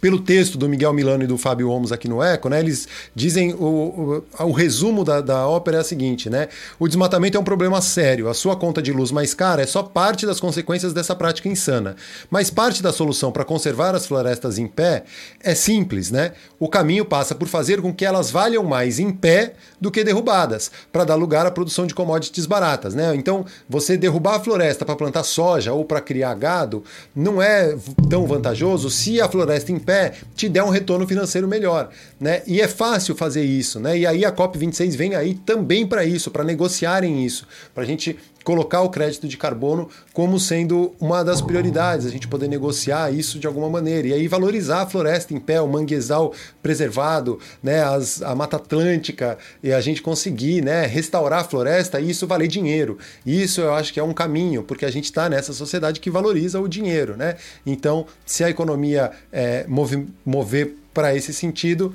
pelo 0.00 0.20
texto 0.20 0.58
do 0.58 0.68
Miguel 0.68 0.92
Milano 0.92 1.24
e 1.24 1.26
do 1.26 1.38
Fábio 1.38 1.70
Omos 1.70 1.92
aqui 1.92 2.08
no 2.08 2.22
Eco, 2.22 2.48
né, 2.48 2.60
eles 2.60 2.88
dizem 3.14 3.54
o, 3.54 4.22
o, 4.38 4.44
o 4.46 4.52
resumo 4.52 5.04
da, 5.04 5.20
da 5.20 5.46
ópera 5.46 5.78
é 5.78 5.80
o 5.80 5.84
seguinte, 5.84 6.30
né? 6.30 6.48
O 6.78 6.86
desmatamento 6.86 7.36
é 7.36 7.40
um 7.40 7.44
problema 7.44 7.80
sério. 7.80 8.28
A 8.28 8.34
sua 8.34 8.56
conta 8.56 8.80
de 8.82 8.92
luz 8.92 9.10
mais 9.10 9.34
cara 9.34 9.62
é 9.62 9.66
só 9.66 9.82
parte 9.82 10.26
das 10.26 10.40
consequências 10.40 10.92
dessa 10.92 11.14
prática 11.14 11.48
insana. 11.48 11.96
Mas 12.30 12.50
parte 12.50 12.82
da 12.82 12.92
solução 12.92 13.32
para 13.32 13.44
conservar 13.44 13.94
as 13.94 14.06
florestas 14.06 14.58
em 14.58 14.66
pé 14.66 15.04
é 15.42 15.54
simples, 15.54 16.10
né? 16.10 16.32
O 16.58 16.68
caminho 16.68 17.04
passa 17.04 17.34
por 17.34 17.48
fazer 17.48 17.80
com 17.80 17.92
que 17.92 18.04
elas 18.04 18.30
valham 18.30 18.64
mais 18.64 18.98
em 18.98 19.10
pé 19.10 19.54
do 19.80 19.90
que 19.90 20.02
derrubadas, 20.02 20.70
para 20.92 21.04
dar 21.04 21.14
lugar 21.14 21.46
à 21.46 21.50
produção 21.50 21.86
de 21.86 21.94
commodities 21.94 22.46
baratas, 22.46 22.94
né? 22.94 23.14
Então, 23.14 23.44
você 23.68 23.96
derrubar 23.96 24.36
a 24.36 24.40
floresta 24.40 24.84
para 24.84 24.96
plantar 24.96 25.22
soja 25.22 25.72
ou 25.72 25.84
para 25.84 26.00
criar 26.00 26.34
gado 26.34 26.82
não 27.14 27.40
é 27.40 27.76
tão 28.08 28.26
vantajoso 28.26 28.90
se 28.90 29.20
a 29.20 29.28
floresta 29.28 29.67
em 29.72 29.78
pé 29.78 30.12
te 30.34 30.48
der 30.48 30.62
um 30.62 30.70
retorno 30.70 31.06
financeiro 31.06 31.48
melhor, 31.48 31.90
né? 32.20 32.42
E 32.46 32.60
é 32.60 32.68
fácil 32.68 33.14
fazer 33.14 33.42
isso, 33.42 33.80
né? 33.80 33.98
E 33.98 34.06
aí 34.06 34.24
a 34.24 34.32
COP26 34.32 34.96
vem 34.96 35.14
aí 35.14 35.34
também 35.34 35.86
para 35.86 36.04
isso, 36.04 36.30
para 36.30 36.44
negociarem 36.44 37.24
isso, 37.24 37.46
para 37.74 37.82
a 37.82 37.86
gente 37.86 38.18
colocar 38.48 38.80
o 38.80 38.88
crédito 38.88 39.28
de 39.28 39.36
carbono 39.36 39.90
como 40.10 40.40
sendo 40.40 40.94
uma 40.98 41.22
das 41.22 41.42
prioridades, 41.42 42.06
a 42.06 42.08
gente 42.08 42.26
poder 42.26 42.48
negociar 42.48 43.12
isso 43.12 43.38
de 43.38 43.46
alguma 43.46 43.68
maneira. 43.68 44.08
E 44.08 44.14
aí 44.14 44.26
valorizar 44.26 44.80
a 44.80 44.86
floresta 44.86 45.34
em 45.34 45.38
pé, 45.38 45.60
o 45.60 45.68
manguezal 45.68 46.32
preservado, 46.62 47.38
né, 47.62 47.84
as, 47.84 48.22
a 48.22 48.34
Mata 48.34 48.56
Atlântica, 48.56 49.36
e 49.62 49.70
a 49.70 49.82
gente 49.82 50.00
conseguir 50.00 50.64
né, 50.64 50.86
restaurar 50.86 51.40
a 51.40 51.44
floresta 51.44 52.00
e 52.00 52.08
isso 52.08 52.26
valer 52.26 52.48
dinheiro. 52.48 52.96
Isso 53.26 53.60
eu 53.60 53.74
acho 53.74 53.92
que 53.92 54.00
é 54.00 54.02
um 54.02 54.14
caminho, 54.14 54.62
porque 54.62 54.86
a 54.86 54.90
gente 54.90 55.04
está 55.04 55.28
nessa 55.28 55.52
sociedade 55.52 56.00
que 56.00 56.08
valoriza 56.08 56.58
o 56.58 56.66
dinheiro. 56.66 57.18
Né? 57.18 57.36
Então, 57.66 58.06
se 58.24 58.42
a 58.42 58.48
economia 58.48 59.10
é, 59.30 59.66
move, 59.68 60.08
mover 60.24 60.74
para 60.94 61.14
esse 61.14 61.34
sentido, 61.34 61.94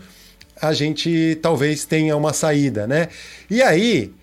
a 0.61 0.71
gente 0.71 1.35
talvez 1.41 1.83
tenha 1.83 2.15
uma 2.15 2.31
saída. 2.31 2.85
Né? 2.85 3.07
E 3.49 3.59
aí 3.59 4.13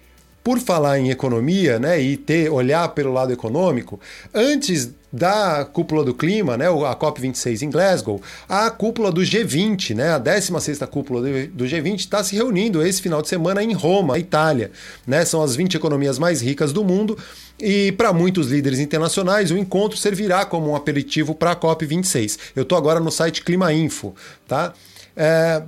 por 0.42 0.59
falar 0.59 0.99
em 0.99 1.11
economia, 1.11 1.78
né, 1.78 2.00
e 2.00 2.16
ter 2.16 2.50
olhar 2.50 2.88
pelo 2.88 3.12
lado 3.12 3.32
econômico, 3.32 4.00
antes 4.35 4.90
da 5.12 5.64
cúpula 5.64 6.04
do 6.04 6.14
clima, 6.14 6.56
né, 6.56 6.66
a 6.68 6.97
COP26 6.97 7.62
em 7.62 7.70
Glasgow, 7.70 8.23
a 8.49 8.70
cúpula 8.70 9.11
do 9.11 9.20
G20, 9.20 9.94
né, 9.94 10.14
a 10.14 10.20
16ª 10.20 10.87
cúpula 10.87 11.20
do 11.20 11.64
G20 11.64 11.99
está 11.99 12.23
se 12.23 12.37
reunindo 12.37 12.85
esse 12.85 13.02
final 13.02 13.20
de 13.20 13.28
semana 13.28 13.62
em 13.62 13.73
Roma, 13.73 14.18
Itália, 14.18 14.70
né? 15.06 15.25
São 15.25 15.42
as 15.42 15.56
20 15.56 15.75
economias 15.75 16.18
mais 16.18 16.40
ricas 16.40 16.73
do 16.73 16.85
mundo. 16.85 17.18
E 17.59 17.92
para 17.92 18.12
muitos 18.12 18.49
líderes 18.49 18.78
internacionais, 18.78 19.50
o 19.50 19.59
encontro 19.59 19.99
servirá 19.99 20.44
como 20.44 20.70
um 20.70 20.76
aperitivo 20.76 21.35
para 21.35 21.52
a 21.52 21.56
COP26. 21.56 22.38
Eu 22.56 22.62
estou 22.62 22.78
agora 22.78 23.00
no 23.00 23.11
site 23.11 23.42
Clima 23.42 23.73
Info, 23.73 24.14
tá? 24.47 24.73
É, 25.16 25.62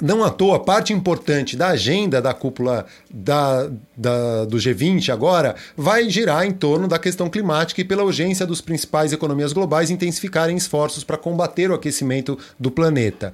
não 0.00 0.24
à 0.24 0.30
toa, 0.30 0.58
parte 0.60 0.92
importante 0.92 1.56
da 1.56 1.68
agenda 1.68 2.22
da 2.22 2.32
cúpula 2.32 2.86
da, 3.10 3.70
da, 3.96 4.44
do 4.44 4.56
G20 4.56 5.10
agora 5.10 5.54
vai 5.76 6.08
girar 6.08 6.46
em 6.46 6.52
torno 6.52 6.88
da 6.88 6.98
questão 6.98 7.28
climática 7.28 7.80
e 7.80 7.84
pela 7.84 8.02
urgência 8.02 8.46
dos 8.46 8.60
principais 8.60 9.12
economias 9.12 9.52
globais 9.52 9.90
intensificarem 9.90 10.56
esforços 10.56 11.04
para 11.04 11.16
combater 11.16 11.70
o 11.70 11.74
aquecimento 11.74 12.38
do 12.58 12.70
planeta. 12.70 13.32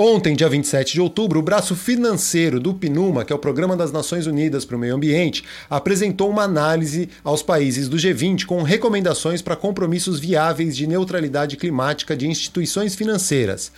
Ontem, 0.00 0.36
dia 0.36 0.48
27 0.48 0.92
de 0.92 1.00
outubro, 1.00 1.40
o 1.40 1.42
braço 1.42 1.74
financeiro 1.74 2.60
do 2.60 2.72
PNUMA, 2.72 3.24
que 3.24 3.32
é 3.32 3.36
o 3.36 3.38
Programa 3.38 3.76
das 3.76 3.90
Nações 3.90 4.28
Unidas 4.28 4.64
para 4.64 4.76
o 4.76 4.78
Meio 4.78 4.94
Ambiente, 4.94 5.42
apresentou 5.68 6.30
uma 6.30 6.44
análise 6.44 7.08
aos 7.24 7.42
países 7.42 7.88
do 7.88 7.96
G20 7.96 8.46
com 8.46 8.62
recomendações 8.62 9.42
para 9.42 9.56
compromissos 9.56 10.20
viáveis 10.20 10.76
de 10.76 10.86
neutralidade 10.86 11.56
climática 11.56 12.16
de 12.16 12.28
instituições 12.28 12.94
financeiras. 12.94 13.72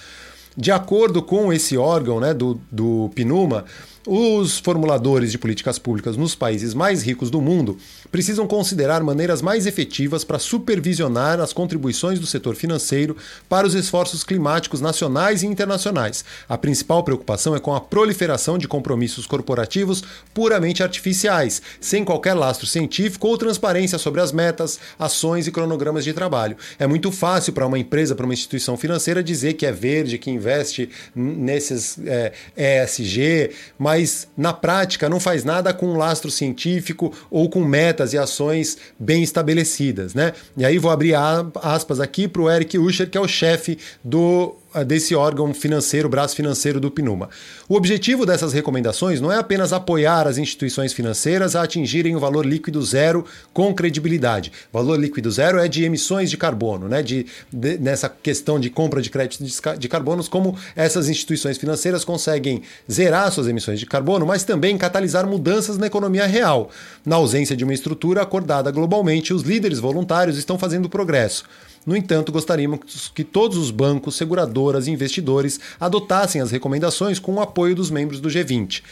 De 0.57 0.71
acordo 0.71 1.23
com 1.23 1.53
esse 1.53 1.77
órgão 1.77 2.21
né, 2.21 2.35
do, 2.35 2.61
do 2.71 3.11
PNUMA, 3.15 3.65
os 4.07 4.59
formuladores 4.59 5.31
de 5.31 5.37
políticas 5.37 5.79
públicas 5.79 6.17
nos 6.17 6.35
países 6.35 6.73
mais 6.73 7.03
ricos 7.03 7.31
do 7.31 7.41
mundo 7.41 7.77
precisam 8.11 8.47
considerar 8.47 9.03
maneiras 9.03 9.43
mais 9.43 9.67
efetivas 9.67 10.25
para 10.25 10.39
supervisionar 10.39 11.39
as 11.39 11.53
contribuições 11.53 12.19
do 12.19 12.27
setor 12.27 12.57
financeiro 12.57 13.17
para 13.49 13.67
os 13.67 13.75
esforços 13.75 14.25
climáticos 14.25 14.81
nacionais 14.81 15.43
e 15.43 15.47
internacionais. 15.47 16.25
A 16.49 16.57
principal 16.57 17.05
preocupação 17.05 17.55
é 17.55 17.61
com 17.61 17.75
a 17.75 17.81
proliferação 17.81 18.57
de 18.57 18.67
compromissos 18.67 19.27
corporativos 19.27 20.03
puramente 20.33 20.83
artificiais, 20.83 21.61
sem 21.79 22.03
qualquer 22.03 22.35
lastro 22.35 22.67
científico 22.67 23.29
ou 23.29 23.37
transparência 23.37 23.99
sobre 23.99 24.23
as 24.23 24.33
metas, 24.33 24.81
ações 24.99 25.47
e 25.47 25.53
cronogramas 25.53 26.05
de 26.05 26.15
trabalho. 26.15 26.57
É 26.79 26.87
muito 26.87 27.13
fácil 27.13 27.53
para 27.53 27.67
uma 27.67 27.79
empresa, 27.79 28.15
para 28.15 28.25
uma 28.25 28.35
instituição 28.35 28.79
financeira 28.79 29.23
dizer 29.23 29.55
que 29.55 29.67
é 29.67 29.73
verde, 29.73 30.17
que 30.17 30.31
investe 30.31 30.89
nesses 31.15 31.99
é, 32.07 32.33
ESG, 32.57 33.51
mas 33.79 33.90
mas 33.91 34.29
na 34.37 34.53
prática 34.53 35.09
não 35.09 35.19
faz 35.19 35.43
nada 35.43 35.75
com 35.75 35.87
um 35.87 35.97
lastro 35.97 36.31
científico 36.31 37.13
ou 37.29 37.51
com 37.51 37.65
metas 37.65 38.13
e 38.13 38.19
ações 38.19 38.79
bem 38.97 39.21
estabelecidas, 39.21 40.15
né? 40.15 40.33
E 40.57 40.65
aí 40.65 40.79
vou 40.79 40.93
abrir 40.93 41.15
aspas 41.61 41.99
aqui 41.99 42.29
para 42.29 42.41
o 42.41 42.49
Eric 42.49 42.79
Usher, 42.79 43.11
que 43.11 43.19
é 43.19 43.21
o 43.21 43.27
chefe 43.27 43.79
do 44.05 44.55
desse 44.87 45.15
órgão 45.15 45.53
financeiro, 45.53 46.09
braço 46.09 46.37
financeiro 46.37 46.79
do 46.79 46.91
PNUMA. 46.91 47.29
O 47.69 47.75
objetivo 47.75 48.25
dessas 48.25 48.53
recomendações 48.53 49.21
não 49.21 49.33
é 49.33 49.37
apenas 49.37 49.73
apoiar 49.73 50.27
as 50.27 50.39
instituições 50.39 50.93
financeiras 50.93 51.57
a 51.57 51.63
atingirem 51.63 52.15
o 52.15 52.21
valor 52.21 52.47
líquido 52.47 52.83
zero 52.83 53.25
com 53.53 53.75
credibilidade. 53.75 54.53
Valor 54.73 54.99
líquido 54.99 55.31
zero 55.31 55.59
é 55.59 55.67
de 55.67 55.85
emissões 55.85 56.31
de 56.31 56.37
carbono, 56.37 56.89
né? 56.89 57.03
De, 57.03 57.27
de 57.53 57.79
nessa 57.79 58.09
questão 58.09 58.61
de 58.61 58.71
compra 58.71 59.03
de 59.03 59.11
crédito 59.11 59.45
de, 59.45 59.79
de 59.79 59.89
carbonos, 59.89 60.29
como 60.29 60.57
essas 60.77 61.09
instituições 61.09 61.59
financeiras 61.59 62.05
conseguem 62.05 62.63
zerar 62.91 63.31
suas 63.33 63.49
emissões 63.49 63.81
de 63.81 63.87
carbono, 63.87 64.25
mas 64.25 64.45
também 64.45 64.79
catalisar 64.79 65.27
mudanças 65.27 65.79
na 65.79 65.87
economia 65.87 66.27
real. 66.27 66.71
Na 67.05 67.17
ausência 67.17 67.57
de 67.57 67.65
uma 67.65 67.75
estrutura 67.75 68.23
acordada 68.23 68.71
globalmente, 68.71 69.35
os 69.35 69.43
líderes 69.43 69.79
voluntários 69.79 70.39
estão 70.39 70.59
fazendo 70.59 70.89
progresso. 70.89 71.45
No 71.87 71.97
entanto, 71.97 72.31
gostaríamos 72.31 73.11
que 73.15 73.25
todos 73.25 73.57
os 73.57 73.71
bancos, 73.71 74.17
seguradoras 74.17 74.87
e 74.87 74.91
investidores 74.91 75.59
adotassem 75.79 76.41
as 76.41 76.51
recomendações 76.51 77.19
com 77.19 77.35
o 77.35 77.41
apoio 77.41 77.75
dos 77.75 77.91
membros 77.91 78.21
do 78.21 78.29
G20. 78.29 78.83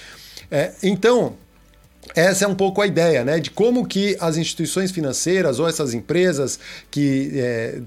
É, 0.50 0.72
então, 0.82 1.34
essa 2.14 2.44
é 2.44 2.48
um 2.48 2.54
pouco 2.54 2.80
a 2.80 2.86
ideia, 2.86 3.24
né? 3.24 3.38
De 3.38 3.50
como 3.50 3.86
que 3.86 4.16
as 4.20 4.36
instituições 4.36 4.90
financeiras 4.90 5.58
ou 5.58 5.68
essas 5.68 5.92
empresas 5.92 6.58
que 6.90 7.32
é, 7.34 7.80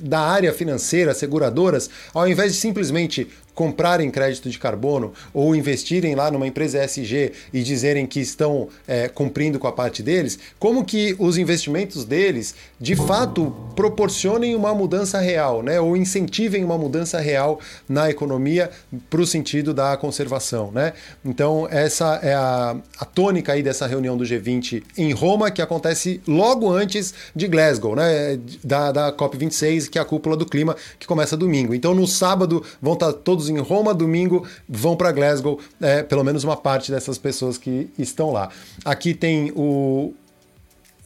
da 0.00 0.20
área 0.20 0.52
financeira, 0.52 1.14
seguradoras, 1.14 1.90
ao 2.14 2.28
invés 2.28 2.52
de 2.52 2.58
simplesmente 2.58 3.28
comprarem 3.56 4.10
crédito 4.10 4.50
de 4.50 4.58
carbono 4.58 5.14
ou 5.32 5.56
investirem 5.56 6.14
lá 6.14 6.30
numa 6.30 6.46
empresa 6.46 6.84
ESG 6.84 7.32
e 7.52 7.62
dizerem 7.62 8.06
que 8.06 8.20
estão 8.20 8.68
é, 8.86 9.08
cumprindo 9.08 9.58
com 9.58 9.66
a 9.66 9.72
parte 9.72 10.02
deles, 10.02 10.38
como 10.58 10.84
que 10.84 11.16
os 11.18 11.38
investimentos 11.38 12.04
deles 12.04 12.54
de 12.78 12.94
fato 12.94 13.56
proporcionem 13.74 14.54
uma 14.54 14.74
mudança 14.74 15.18
real, 15.18 15.62
né? 15.62 15.80
Ou 15.80 15.96
incentivem 15.96 16.62
uma 16.62 16.76
mudança 16.76 17.18
real 17.18 17.58
na 17.88 18.10
economia 18.10 18.70
para 19.08 19.22
o 19.22 19.26
sentido 19.26 19.72
da 19.72 19.96
conservação, 19.96 20.70
né? 20.70 20.92
Então 21.24 21.66
essa 21.70 22.20
é 22.22 22.34
a, 22.34 22.76
a 22.98 23.04
tônica 23.06 23.54
aí 23.54 23.62
dessa 23.62 23.86
reunião 23.86 24.18
do 24.18 24.24
G20 24.24 24.82
em 24.98 25.12
Roma 25.12 25.50
que 25.50 25.62
acontece 25.62 26.20
logo 26.28 26.70
antes 26.70 27.14
de 27.34 27.48
Glasgow, 27.48 27.96
né? 27.96 28.38
Da, 28.62 28.92
da 28.92 29.12
COP26 29.56 29.88
que 29.88 29.98
é 29.98 30.02
a 30.02 30.04
cúpula 30.04 30.36
do 30.36 30.46
clima 30.46 30.76
que 30.98 31.06
começa 31.06 31.36
domingo. 31.36 31.74
Então 31.74 31.94
no 31.94 32.06
sábado 32.06 32.62
vão 32.80 32.94
estar 32.94 33.12
todos 33.12 33.48
em 33.48 33.58
Roma, 33.58 33.94
domingo 33.94 34.46
vão 34.68 34.96
para 34.96 35.12
Glasgow, 35.12 35.58
é, 35.80 36.02
pelo 36.02 36.24
menos 36.24 36.44
uma 36.44 36.56
parte 36.56 36.90
dessas 36.90 37.18
pessoas 37.18 37.56
que 37.58 37.90
estão 37.98 38.32
lá. 38.32 38.50
Aqui 38.84 39.14
tem 39.14 39.52
o, 39.56 40.12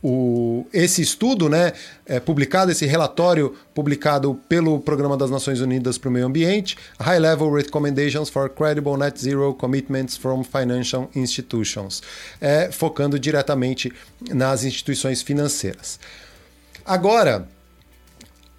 o, 0.02 0.66
esse 0.72 1.02
estudo, 1.02 1.48
né, 1.48 1.72
é, 2.06 2.18
publicado, 2.18 2.70
esse 2.70 2.86
relatório 2.86 3.54
publicado 3.74 4.38
pelo 4.48 4.80
Programa 4.80 5.16
das 5.16 5.30
Nações 5.30 5.60
Unidas 5.60 5.98
para 5.98 6.08
o 6.08 6.12
Meio 6.12 6.26
Ambiente, 6.26 6.76
High 6.98 7.18
Level 7.18 7.52
Recommendations 7.52 8.28
for 8.28 8.48
Credible 8.48 8.96
Net 8.96 9.20
Zero 9.20 9.54
Commitments 9.54 10.16
from 10.16 10.42
Financial 10.42 11.10
Institutions, 11.14 12.02
é, 12.40 12.70
focando 12.72 13.18
diretamente 13.18 13.92
nas 14.30 14.64
instituições 14.64 15.22
financeiras. 15.22 16.00
Agora, 16.84 17.46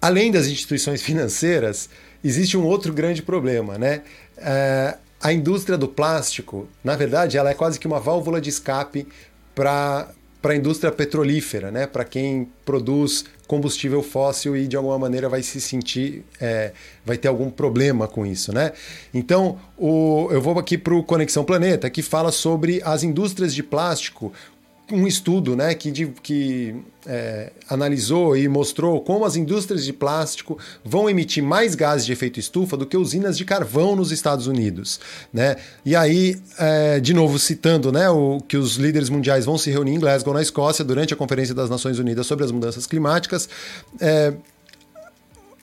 além 0.02 0.32
das 0.32 0.48
instituições 0.48 1.00
financeiras, 1.00 1.88
existe 2.24 2.56
um 2.56 2.64
outro 2.64 2.92
grande 2.92 3.22
problema, 3.22 3.78
né? 3.78 4.02
É, 4.36 4.96
a 5.22 5.32
indústria 5.32 5.78
do 5.78 5.86
plástico, 5.86 6.68
na 6.82 6.96
verdade, 6.96 7.38
ela 7.38 7.50
é 7.50 7.54
quase 7.54 7.78
que 7.78 7.86
uma 7.86 8.00
válvula 8.00 8.40
de 8.40 8.50
escape 8.50 9.06
para 9.54 10.08
para 10.42 10.54
a 10.54 10.56
indústria 10.56 10.90
petrolífera, 10.90 11.70
né? 11.70 11.86
Para 11.86 12.04
quem 12.04 12.48
produz 12.64 13.24
combustível 13.46 14.02
fóssil 14.02 14.56
e 14.56 14.66
de 14.66 14.76
alguma 14.76 14.98
maneira 14.98 15.28
vai 15.28 15.40
se 15.40 15.60
sentir, 15.60 16.24
é, 16.40 16.72
vai 17.06 17.16
ter 17.16 17.28
algum 17.28 17.48
problema 17.48 18.08
com 18.08 18.26
isso, 18.26 18.52
né? 18.52 18.72
Então, 19.14 19.56
o, 19.78 20.26
eu 20.32 20.42
vou 20.42 20.58
aqui 20.58 20.76
para 20.76 20.94
o 20.94 21.04
Conexão 21.04 21.44
Planeta, 21.44 21.88
que 21.88 22.02
fala 22.02 22.32
sobre 22.32 22.82
as 22.84 23.04
indústrias 23.04 23.54
de 23.54 23.62
plástico 23.62 24.32
um 24.90 25.06
estudo 25.06 25.56
né, 25.56 25.74
que, 25.74 25.90
de, 25.90 26.06
que 26.22 26.74
é, 27.06 27.52
analisou 27.68 28.36
e 28.36 28.46
mostrou 28.48 29.00
como 29.00 29.24
as 29.24 29.36
indústrias 29.36 29.84
de 29.84 29.92
plástico 29.92 30.58
vão 30.84 31.08
emitir 31.08 31.42
mais 31.42 31.74
gases 31.74 32.04
de 32.04 32.12
efeito 32.12 32.38
estufa 32.38 32.76
do 32.76 32.86
que 32.86 32.96
usinas 32.96 33.36
de 33.36 33.44
carvão 33.44 33.96
nos 33.96 34.12
Estados 34.12 34.46
Unidos. 34.46 35.00
Né? 35.32 35.56
E 35.84 35.96
aí, 35.96 36.36
é, 36.58 37.00
de 37.00 37.14
novo, 37.14 37.38
citando 37.38 37.90
né, 37.90 38.08
o, 38.10 38.40
que 38.46 38.56
os 38.56 38.76
líderes 38.76 39.08
mundiais 39.08 39.44
vão 39.44 39.56
se 39.56 39.70
reunir 39.70 39.94
em 39.94 40.00
Glasgow, 40.00 40.34
na 40.34 40.42
Escócia, 40.42 40.84
durante 40.84 41.14
a 41.14 41.16
Conferência 41.16 41.54
das 41.54 41.70
Nações 41.70 41.98
Unidas 41.98 42.26
sobre 42.26 42.44
as 42.44 42.50
Mudanças 42.50 42.86
Climáticas, 42.86 43.48
é, 44.00 44.34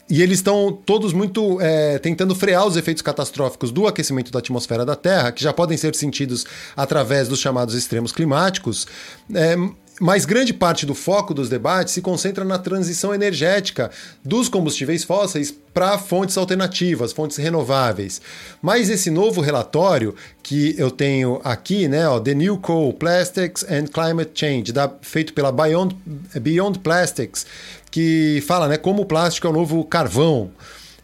e 0.09 0.21
eles 0.23 0.39
estão 0.39 0.71
todos 0.85 1.13
muito 1.13 1.61
é, 1.61 1.99
tentando 1.99 2.33
frear 2.33 2.65
os 2.65 2.75
efeitos 2.75 3.03
catastróficos 3.03 3.71
do 3.71 3.85
aquecimento 3.85 4.31
da 4.31 4.39
atmosfera 4.39 4.83
da 4.83 4.95
Terra, 4.95 5.31
que 5.31 5.43
já 5.43 5.53
podem 5.53 5.77
ser 5.77 5.93
sentidos 5.95 6.45
através 6.75 7.27
dos 7.27 7.39
chamados 7.39 7.75
extremos 7.75 8.11
climáticos. 8.11 8.87
É, 9.33 9.55
mas 9.99 10.25
grande 10.25 10.53
parte 10.53 10.85
do 10.85 10.95
foco 10.95 11.33
dos 11.33 11.49
debates 11.49 11.93
se 11.93 12.01
concentra 12.01 12.45
na 12.45 12.57
transição 12.57 13.13
energética 13.13 13.91
dos 14.23 14.47
combustíveis 14.47 15.03
fósseis 15.03 15.53
para 15.73 15.97
fontes 15.97 16.37
alternativas, 16.37 17.11
fontes 17.11 17.37
renováveis. 17.37 18.21
Mas 18.61 18.89
esse 18.89 19.11
novo 19.11 19.41
relatório 19.41 20.15
que 20.41 20.73
eu 20.77 20.89
tenho 20.89 21.39
aqui, 21.43 21.87
né, 21.87 22.07
ó, 22.07 22.19
The 22.19 22.33
New 22.33 22.57
Coal, 22.57 22.93
Plastics 22.93 23.63
and 23.63 23.85
Climate 23.87 24.31
Change, 24.33 24.71
da, 24.71 24.91
feito 25.01 25.33
pela 25.33 25.51
Beyond, 25.51 25.95
Beyond 26.41 26.79
Plastics, 26.79 27.45
que 27.91 28.43
fala 28.47 28.67
né, 28.67 28.77
como 28.77 29.03
o 29.03 29.05
plástico 29.05 29.47
é 29.47 29.49
o 29.49 29.53
novo 29.53 29.83
carvão. 29.83 30.51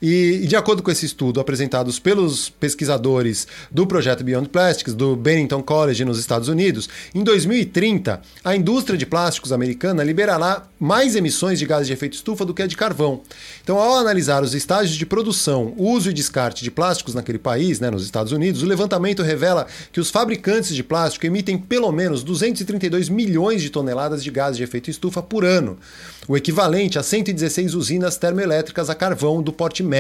E, 0.08 0.46
de 0.46 0.56
acordo 0.56 0.84
com 0.84 0.92
esse 0.92 1.04
estudo 1.04 1.40
apresentados 1.40 1.98
pelos 1.98 2.48
pesquisadores 2.48 3.48
do 3.72 3.88
projeto 3.88 4.24
Beyond 4.24 4.50
Plastics, 4.50 4.94
do 4.94 5.16
Bennington 5.16 5.64
College 5.64 6.06
nos 6.06 6.20
Estados 6.20 6.48
Unidos, 6.48 6.88
em 7.16 7.24
2030, 7.24 8.22
a 8.44 8.56
indústria 8.56 9.00
de 9.00 9.08
plásticos 9.08 9.52
americana 9.52 10.04
liberará 10.04 10.68
mais 10.80 11.16
emissões 11.16 11.58
de 11.58 11.66
gases 11.66 11.88
de 11.88 11.94
efeito 11.94 12.14
estufa 12.14 12.46
do 12.46 12.54
que 12.54 12.62
a 12.62 12.68
de 12.68 12.78
carvão. 12.78 13.22
Então, 13.64 13.80
ao 13.80 13.98
analisar 13.98 14.44
os 14.44 14.54
estágios 14.54 14.96
de 14.96 15.08
produção, 15.08 15.74
uso 15.76 16.12
e 16.12 16.14
descarte 16.14 16.64
de 16.64 16.70
plásticos 16.70 17.16
naquele 17.16 17.40
país, 17.40 17.80
né, 17.80 17.90
nos 17.90 18.04
Estados 18.04 18.32
Unidos, 18.32 18.62
o 18.62 18.68
levantamento 18.68 19.24
revela 19.24 19.66
que 19.92 20.00
os 20.00 20.12
fabricantes 20.12 20.76
de 20.76 20.84
plástico 20.84 21.26
emitem 21.26 21.58
pelo 21.58 21.92
menos 21.92 22.24
232 22.24 23.10
milhões 23.10 23.60
de 23.60 23.72
toneladas 23.72 24.24
de 24.24 24.30
gases 24.30 24.58
de 24.58 24.64
efeito 24.64 24.88
estufa 24.88 25.24
por 25.24 25.44
ano, 25.44 25.80
o 26.28 26.38
equivalente 26.38 27.00
a 27.00 27.02
116 27.02 27.74
usinas 27.74 28.18
termoelétricas 28.18 28.88
a 28.88 28.94
carvão 28.94 29.42
do 29.42 29.52
porte 29.52 29.82
médio. 29.82 29.95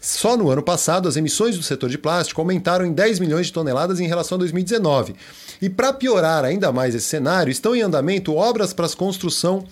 Só 0.00 0.36
no 0.36 0.50
ano 0.50 0.62
passado, 0.62 1.08
as 1.08 1.16
emissões 1.16 1.56
do 1.56 1.62
setor 1.62 1.90
de 1.90 1.98
plástico 1.98 2.40
aumentaram 2.40 2.86
em 2.86 2.92
10 2.92 3.18
milhões 3.18 3.46
de 3.46 3.52
toneladas 3.52 4.00
em 4.00 4.06
relação 4.06 4.36
a 4.36 4.38
2019. 4.38 5.14
E 5.60 5.68
para 5.68 5.92
piorar 5.92 6.44
ainda 6.44 6.72
mais 6.72 6.94
esse 6.94 7.06
cenário, 7.06 7.50
estão 7.50 7.76
em 7.76 7.82
andamento 7.82 8.34
obras 8.34 8.72
para 8.72 8.86
a 8.86 8.90
construção 8.90 9.66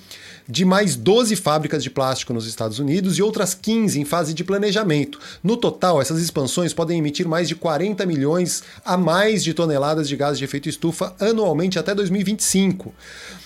de 0.48 0.64
mais 0.64 0.96
12 0.96 1.37
fábricas 1.37 1.82
de 1.82 1.90
plástico 1.90 2.32
nos 2.32 2.46
Estados 2.46 2.78
Unidos 2.78 3.18
e 3.18 3.22
outras 3.22 3.54
15 3.54 4.00
em 4.00 4.04
fase 4.04 4.32
de 4.32 4.42
planejamento. 4.42 5.18
No 5.42 5.56
total, 5.56 6.00
essas 6.00 6.20
expansões 6.20 6.72
podem 6.72 6.98
emitir 6.98 7.28
mais 7.28 7.48
de 7.48 7.54
40 7.54 8.04
milhões 8.06 8.62
a 8.84 8.96
mais 8.96 9.44
de 9.44 9.52
toneladas 9.52 10.08
de 10.08 10.16
gases 10.16 10.38
de 10.38 10.44
efeito 10.44 10.68
estufa 10.68 11.14
anualmente 11.20 11.78
até 11.78 11.94
2025. 11.94 12.94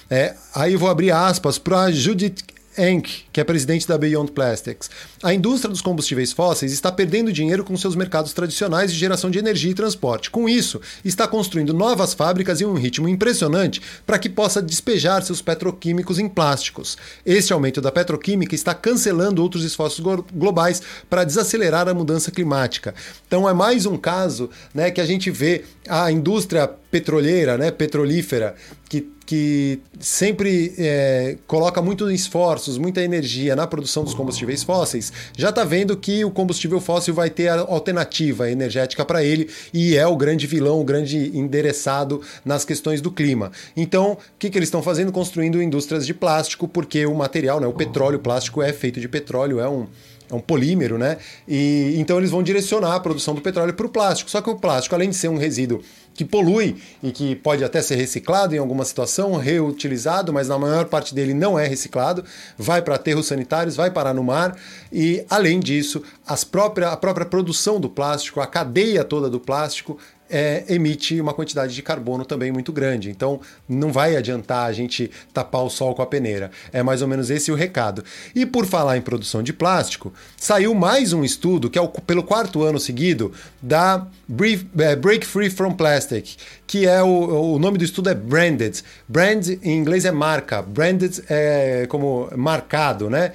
É, 0.09 0.35
aí 0.55 0.77
vou 0.77 0.89
abrir 0.89 1.11
aspas 1.11 1.59
para 1.59 1.91
Judith 1.91 2.45
Enck, 2.77 3.25
que 3.33 3.41
é 3.41 3.45
presidente 3.45 3.87
da 3.87 3.99
Beyond 3.99 4.33
Plastics. 4.33 4.91
A 5.23 5.35
indústria 5.35 5.71
dos 5.71 5.83
combustíveis 5.83 6.33
fósseis 6.33 6.73
está 6.73 6.91
perdendo 6.91 7.33
dinheiro 7.33 7.65
com 7.65 7.77
seus 7.77 7.95
mercados 7.95 8.33
tradicionais 8.33 8.93
de 8.93 8.99
geração 8.99 9.31
de 9.31 9.39
energia 9.39 9.71
e 9.71 9.75
transporte. 9.75 10.31
Com 10.31 10.49
isso, 10.49 10.81
está 11.05 11.29
construindo 11.29 11.75
novas 11.75 12.15
fábricas 12.15 12.61
em 12.61 12.65
um 12.65 12.75
ritmo 12.75 13.09
impressionante 13.09 13.83
para 14.07 14.19
que 14.19 14.29
possa 14.29 14.63
despejar 14.63 15.23
seus 15.23 15.43
petroquímicos 15.43 16.19
em 16.19 16.29
plásticos. 16.29 16.97
Este 17.27 17.53
aumento 17.53 17.81
da 17.81 17.93
petroquímica 17.93 18.55
está 18.55 18.75
cancelando 18.75 19.43
outros 19.43 19.65
esforços 19.65 20.05
globais 20.33 20.83
para 21.11 21.25
desacelerar 21.25 21.89
a 21.89 21.95
mudança 21.95 22.31
climática. 22.31 22.95
Então 23.27 23.49
é 23.49 23.53
mais 23.53 23.87
um 23.87 23.97
caso 23.97 24.49
né, 24.75 24.91
que 24.91 25.01
a 25.01 25.07
gente 25.07 25.31
vê 25.31 25.65
a 25.89 26.11
indústria 26.11 26.69
petroleira, 26.91 27.57
né, 27.57 27.71
petrolífera, 27.71 28.55
que, 28.89 29.11
que 29.33 29.81
sempre 29.99 30.75
é, 30.77 31.39
coloca 31.47 31.81
muito 31.81 32.11
esforços, 32.11 32.77
muita 32.77 33.01
energia 33.01 33.57
na 33.57 33.67
produção 33.67 34.05
dos 34.05 34.13
combustíveis 34.13 34.63
fósseis, 34.63 35.11
já 35.35 35.49
está 35.49 35.65
vendo 35.65 35.97
que 35.97 36.23
o 36.23 36.31
combustível 36.31 36.79
fóssil 36.79 37.15
vai 37.15 37.31
ter 37.31 37.49
alternativa 37.49 38.51
energética 38.51 39.07
para 39.07 39.25
ele 39.25 39.49
e 39.73 39.97
é 39.97 40.07
o 40.07 40.15
grande 40.17 40.47
vilão, 40.47 40.79
o 40.79 40.85
grande 40.85 41.35
endereçado 41.35 42.21
nas 42.45 42.67
questões 42.67 43.01
do 43.01 43.11
clima. 43.11 43.51
Então, 43.75 44.13
o 44.13 44.19
que, 44.39 44.51
que 44.51 44.59
eles 44.59 44.67
estão 44.67 44.83
fazendo? 44.83 45.11
Construindo 45.11 45.63
indústrias 45.63 46.05
de 46.05 46.13
plástico, 46.13 46.69
porque 46.69 47.07
o 47.07 47.15
material, 47.15 47.59
né, 47.59 47.67
o 47.67 47.73
petróleo, 47.73 48.19
o 48.19 48.21
plástico 48.21 48.61
é 48.61 48.71
feito 48.71 49.01
de 49.01 49.09
petróleo, 49.09 49.61
é 49.61 49.69
um 49.69 49.87
é 50.31 50.35
um 50.35 50.41
polímero, 50.41 50.97
né? 50.97 51.19
E 51.47 51.95
então 51.99 52.17
eles 52.17 52.31
vão 52.31 52.43
direcionar 52.43 52.95
a 52.95 53.01
produção 53.01 53.35
do 53.35 53.43
petróleo 53.43 53.75
para 53.75 53.85
o 53.85 53.89
plástico. 53.89 54.31
Só 54.31 54.41
que 54.41 54.49
o 54.49 54.57
plástico, 54.57 54.95
além 54.95 55.11
de 55.11 55.17
ser 55.17 55.29
um 55.29 55.37
resíduo 55.37 55.83
que 56.15 56.25
polui 56.25 56.77
e 57.03 57.11
que 57.11 57.35
pode 57.35 57.65
até 57.65 57.81
ser 57.81 57.97
reciclado 57.97 58.55
em 58.55 58.59
alguma 58.59 58.85
situação, 58.85 59.37
reutilizado, 59.37 60.33
mas 60.33 60.49
na 60.49 60.59
maior 60.59 60.87
parte 60.87 61.15
dele 61.15 61.35
não 61.35 61.59
é 61.59 61.67
reciclado, 61.67 62.25
vai 62.57 62.83
para 62.83 62.97
aterros 62.97 63.27
sanitários, 63.27 63.77
vai 63.77 63.91
parar 63.91 64.15
no 64.15 64.23
mar 64.23 64.57
e, 64.93 65.25
além 65.29 65.61
disso, 65.61 66.03
as 66.27 66.45
própria, 66.45 66.89
a 66.89 66.97
própria 66.97 67.27
produção 67.27 67.81
do 67.81 67.89
plástico, 67.89 68.41
a 68.41 68.47
cadeia 68.47 69.05
toda 69.05 69.31
do 69.31 69.41
plástico 69.41 69.99
é, 70.33 70.65
emite 70.69 71.21
uma 71.21 71.35
quantidade 71.35 71.75
de 71.75 71.83
carbono 71.83 72.25
também 72.25 72.51
muito 72.51 72.73
grande. 72.73 73.11
Então 73.11 73.41
não 73.69 73.93
vai 73.93 74.17
adiantar 74.17 74.67
a 74.67 74.73
gente 74.73 75.11
tapar 75.33 75.63
o 75.63 75.69
sol 75.71 75.95
com 75.95 76.01
a 76.01 76.07
peneira. 76.07 76.51
É 76.73 76.83
mais 76.83 77.03
ou 77.03 77.09
menos 77.09 77.29
esse 77.29 77.53
o 77.53 77.55
recado. 77.55 78.03
E 78.35 78.47
por 78.47 78.65
falar 78.65 78.97
em 78.97 79.03
produção 79.03 79.43
de 79.43 79.53
plástico, 79.53 80.13
saiu 80.37 80.75
mais 80.75 81.13
um 81.13 81.23
estudo, 81.23 81.69
que 81.69 81.79
é 81.79 81.83
o, 81.83 81.89
pelo 81.89 82.23
quarto 82.23 82.63
ano 82.63 82.81
seguido, 82.81 83.33
da 83.61 84.07
Break, 84.27 84.67
é, 84.79 84.97
Break 84.97 85.27
Free 85.27 85.51
from 85.51 85.75
Plastic, 85.75 86.37
que 86.67 86.87
é 86.87 87.03
o, 87.03 87.55
o 87.55 87.59
nome 87.59 87.77
do 87.77 87.85
estudo 87.85 88.09
é 88.09 88.15
Branded. 88.15 88.83
Brand 89.07 89.47
em 89.63 89.77
inglês 89.77 90.07
é 90.07 90.13
marca, 90.13 90.63
branded 90.63 91.23
é 91.29 91.87
como 91.89 92.31
marcado, 92.35 93.11
né? 93.11 93.33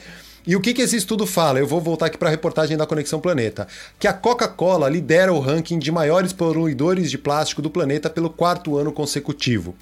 E 0.47 0.55
o 0.55 0.62
que, 0.62 0.73
que 0.73 0.81
esse 0.81 0.95
estudo 0.95 1.27
fala? 1.27 1.60
Eu 1.60 1.67
vou 1.67 1.81
voltar 1.81 2.05
aqui 2.05 2.17
para 2.17 2.29
a 2.29 2.31
reportagem 2.31 2.77
da 2.77 2.88
Conexão 2.88 3.19
Planeta. 3.19 3.67
Que 3.99 4.07
a 4.07 4.13
Coca-Cola 4.13 4.88
lidera 4.88 5.33
o 5.33 5.41
ranking 5.41 5.77
de 5.77 5.91
maiores 5.91 6.31
poluidores 6.31 7.12
de 7.12 7.17
plástico 7.17 7.62
do 7.62 7.69
planeta 7.69 8.10
pelo 8.10 8.29
quarto 8.29 8.77
ano 8.77 8.93
consecutivo. 8.93 9.75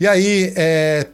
E 0.00 0.06
aí, 0.06 0.54
é, 0.56 1.08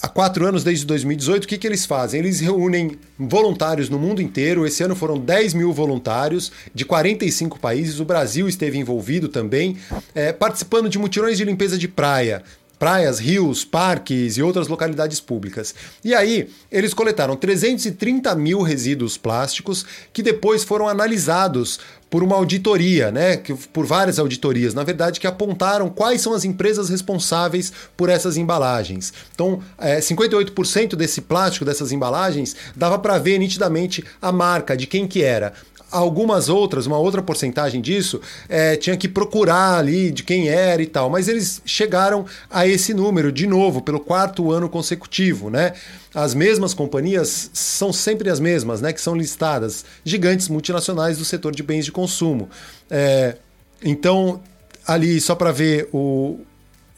há 0.00 0.06
quatro 0.06 0.46
anos, 0.46 0.62
desde 0.62 0.86
2018, 0.86 1.42
o 1.42 1.48
que, 1.48 1.58
que 1.58 1.66
eles 1.66 1.84
fazem? 1.84 2.20
Eles 2.20 2.38
reúnem 2.38 2.96
voluntários 3.18 3.88
no 3.88 3.98
mundo 3.98 4.22
inteiro. 4.22 4.64
Esse 4.64 4.84
ano 4.84 4.94
foram 4.94 5.18
10 5.18 5.54
mil 5.54 5.72
voluntários 5.72 6.52
de 6.72 6.84
45 6.84 7.58
países. 7.58 7.98
O 7.98 8.04
Brasil 8.04 8.48
esteve 8.48 8.78
envolvido 8.78 9.28
também, 9.28 9.76
é, 10.14 10.32
participando 10.32 10.88
de 10.88 11.00
mutirões 11.00 11.36
de 11.36 11.44
limpeza 11.44 11.76
de 11.76 11.88
praia, 11.88 12.44
praias, 12.78 13.18
rios, 13.18 13.64
parques 13.64 14.36
e 14.36 14.42
outras 14.42 14.68
localidades 14.68 15.20
públicas. 15.20 15.74
E 16.04 16.14
aí, 16.14 16.48
eles 16.70 16.94
coletaram 16.94 17.36
330 17.36 18.34
mil 18.36 18.62
resíduos 18.62 19.16
plásticos 19.16 19.84
que 20.12 20.22
depois 20.22 20.64
foram 20.64 20.88
analisados 20.88 21.80
por 22.10 22.22
uma 22.22 22.36
auditoria, 22.36 23.10
né? 23.10 23.36
Por 23.72 23.84
várias 23.84 24.18
auditorias, 24.18 24.72
na 24.72 24.82
verdade, 24.82 25.20
que 25.20 25.26
apontaram 25.26 25.90
quais 25.90 26.20
são 26.20 26.32
as 26.32 26.44
empresas 26.44 26.88
responsáveis 26.88 27.72
por 27.96 28.08
essas 28.08 28.36
embalagens. 28.36 29.12
Então, 29.34 29.60
é, 29.76 29.98
58% 29.98 30.96
desse 30.96 31.20
plástico, 31.20 31.64
dessas 31.64 31.92
embalagens, 31.92 32.56
dava 32.74 32.98
para 32.98 33.18
ver 33.18 33.38
nitidamente 33.38 34.04
a 34.22 34.32
marca 34.32 34.76
de 34.76 34.86
quem 34.86 35.06
que 35.06 35.22
era 35.22 35.52
algumas 35.90 36.48
outras, 36.48 36.86
uma 36.86 36.98
outra 36.98 37.22
porcentagem 37.22 37.80
disso, 37.80 38.20
é, 38.48 38.76
tinha 38.76 38.96
que 38.96 39.08
procurar 39.08 39.78
ali 39.78 40.10
de 40.10 40.22
quem 40.22 40.48
era 40.48 40.82
e 40.82 40.86
tal. 40.86 41.08
Mas 41.10 41.28
eles 41.28 41.62
chegaram 41.64 42.26
a 42.50 42.66
esse 42.66 42.92
número, 42.92 43.32
de 43.32 43.46
novo, 43.46 43.80
pelo 43.82 44.00
quarto 44.00 44.52
ano 44.52 44.68
consecutivo, 44.68 45.50
né? 45.50 45.72
As 46.14 46.34
mesmas 46.34 46.74
companhias 46.74 47.50
são 47.52 47.92
sempre 47.92 48.30
as 48.30 48.40
mesmas, 48.40 48.80
né? 48.80 48.92
Que 48.92 49.00
são 49.00 49.14
listadas, 49.14 49.84
gigantes 50.04 50.48
multinacionais 50.48 51.18
do 51.18 51.24
setor 51.24 51.54
de 51.54 51.62
bens 51.62 51.84
de 51.84 51.92
consumo. 51.92 52.48
É, 52.90 53.36
então, 53.82 54.40
ali, 54.86 55.20
só 55.20 55.34
para 55.34 55.52
ver 55.52 55.88
o, 55.92 56.40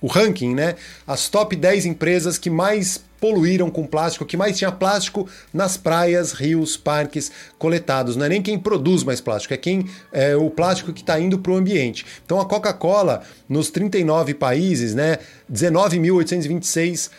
o 0.01 0.07
ranking, 0.07 0.55
né? 0.55 0.77
As 1.07 1.29
top 1.29 1.55
10 1.55 1.87
empresas 1.87 2.39
que 2.39 2.51
mais 2.51 3.01
poluíram 3.21 3.71
com 3.71 3.87
plástico, 3.87 4.25
que 4.25 4.37
mais 4.37 4.57
tinha 4.57 4.73
plástico 4.73 5.29
nas 5.53 5.77
praias, 5.77 6.33
rios, 6.33 6.77
parques 6.77 7.31
coletados. 7.59 8.17
Não 8.17 8.25
é 8.25 8.31
nem 8.31 8.43
quem 8.43 8.59
produz 8.59 9.05
mais 9.05 9.21
plástico, 9.21 9.53
é 9.53 9.59
quem 9.59 9.87
é 10.11 10.35
o 10.35 10.49
plástico 10.49 10.93
que 10.93 11.03
está 11.03 11.21
indo 11.21 11.39
para 11.39 11.53
o 11.53 11.57
ambiente. 11.57 12.07
Então 12.25 12.41
a 12.41 12.47
Coca-Cola, 12.47 13.23
nos 13.49 13.71
39 13.71 14.35
países, 14.35 14.95
né, 14.95 15.19
19.826 15.53 17.11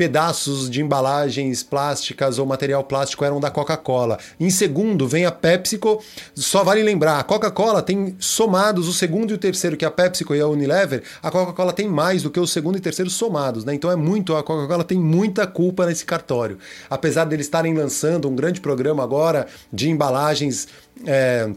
pedaços 0.00 0.70
de 0.70 0.80
embalagens 0.80 1.62
plásticas 1.62 2.38
ou 2.38 2.46
material 2.46 2.82
plástico 2.82 3.22
eram 3.22 3.38
da 3.38 3.50
Coca-Cola. 3.50 4.18
Em 4.40 4.48
segundo, 4.48 5.06
vem 5.06 5.26
a 5.26 5.30
PepsiCo. 5.30 6.02
Só 6.34 6.64
vale 6.64 6.82
lembrar, 6.82 7.18
a 7.18 7.22
Coca-Cola 7.22 7.82
tem 7.82 8.16
somados 8.18 8.88
o 8.88 8.94
segundo 8.94 9.32
e 9.32 9.34
o 9.34 9.38
terceiro, 9.38 9.76
que 9.76 9.84
é 9.84 9.88
a 9.88 9.90
PepsiCo 9.90 10.34
e 10.34 10.40
a 10.40 10.46
Unilever, 10.46 11.02
a 11.22 11.30
Coca-Cola 11.30 11.70
tem 11.70 11.86
mais 11.86 12.22
do 12.22 12.30
que 12.30 12.40
o 12.40 12.46
segundo 12.46 12.78
e 12.78 12.80
terceiro 12.80 13.10
somados, 13.10 13.62
né? 13.62 13.74
Então 13.74 13.90
é 13.90 13.96
muito, 13.96 14.34
a 14.34 14.42
Coca-Cola 14.42 14.84
tem 14.84 14.98
muita 14.98 15.46
culpa 15.46 15.84
nesse 15.84 16.06
cartório. 16.06 16.56
Apesar 16.88 17.26
deles 17.26 17.44
estarem 17.44 17.74
lançando 17.74 18.26
um 18.26 18.34
grande 18.34 18.58
programa 18.58 19.02
agora 19.02 19.48
de 19.70 19.90
embalagens. 19.90 20.66
É, 21.04 21.50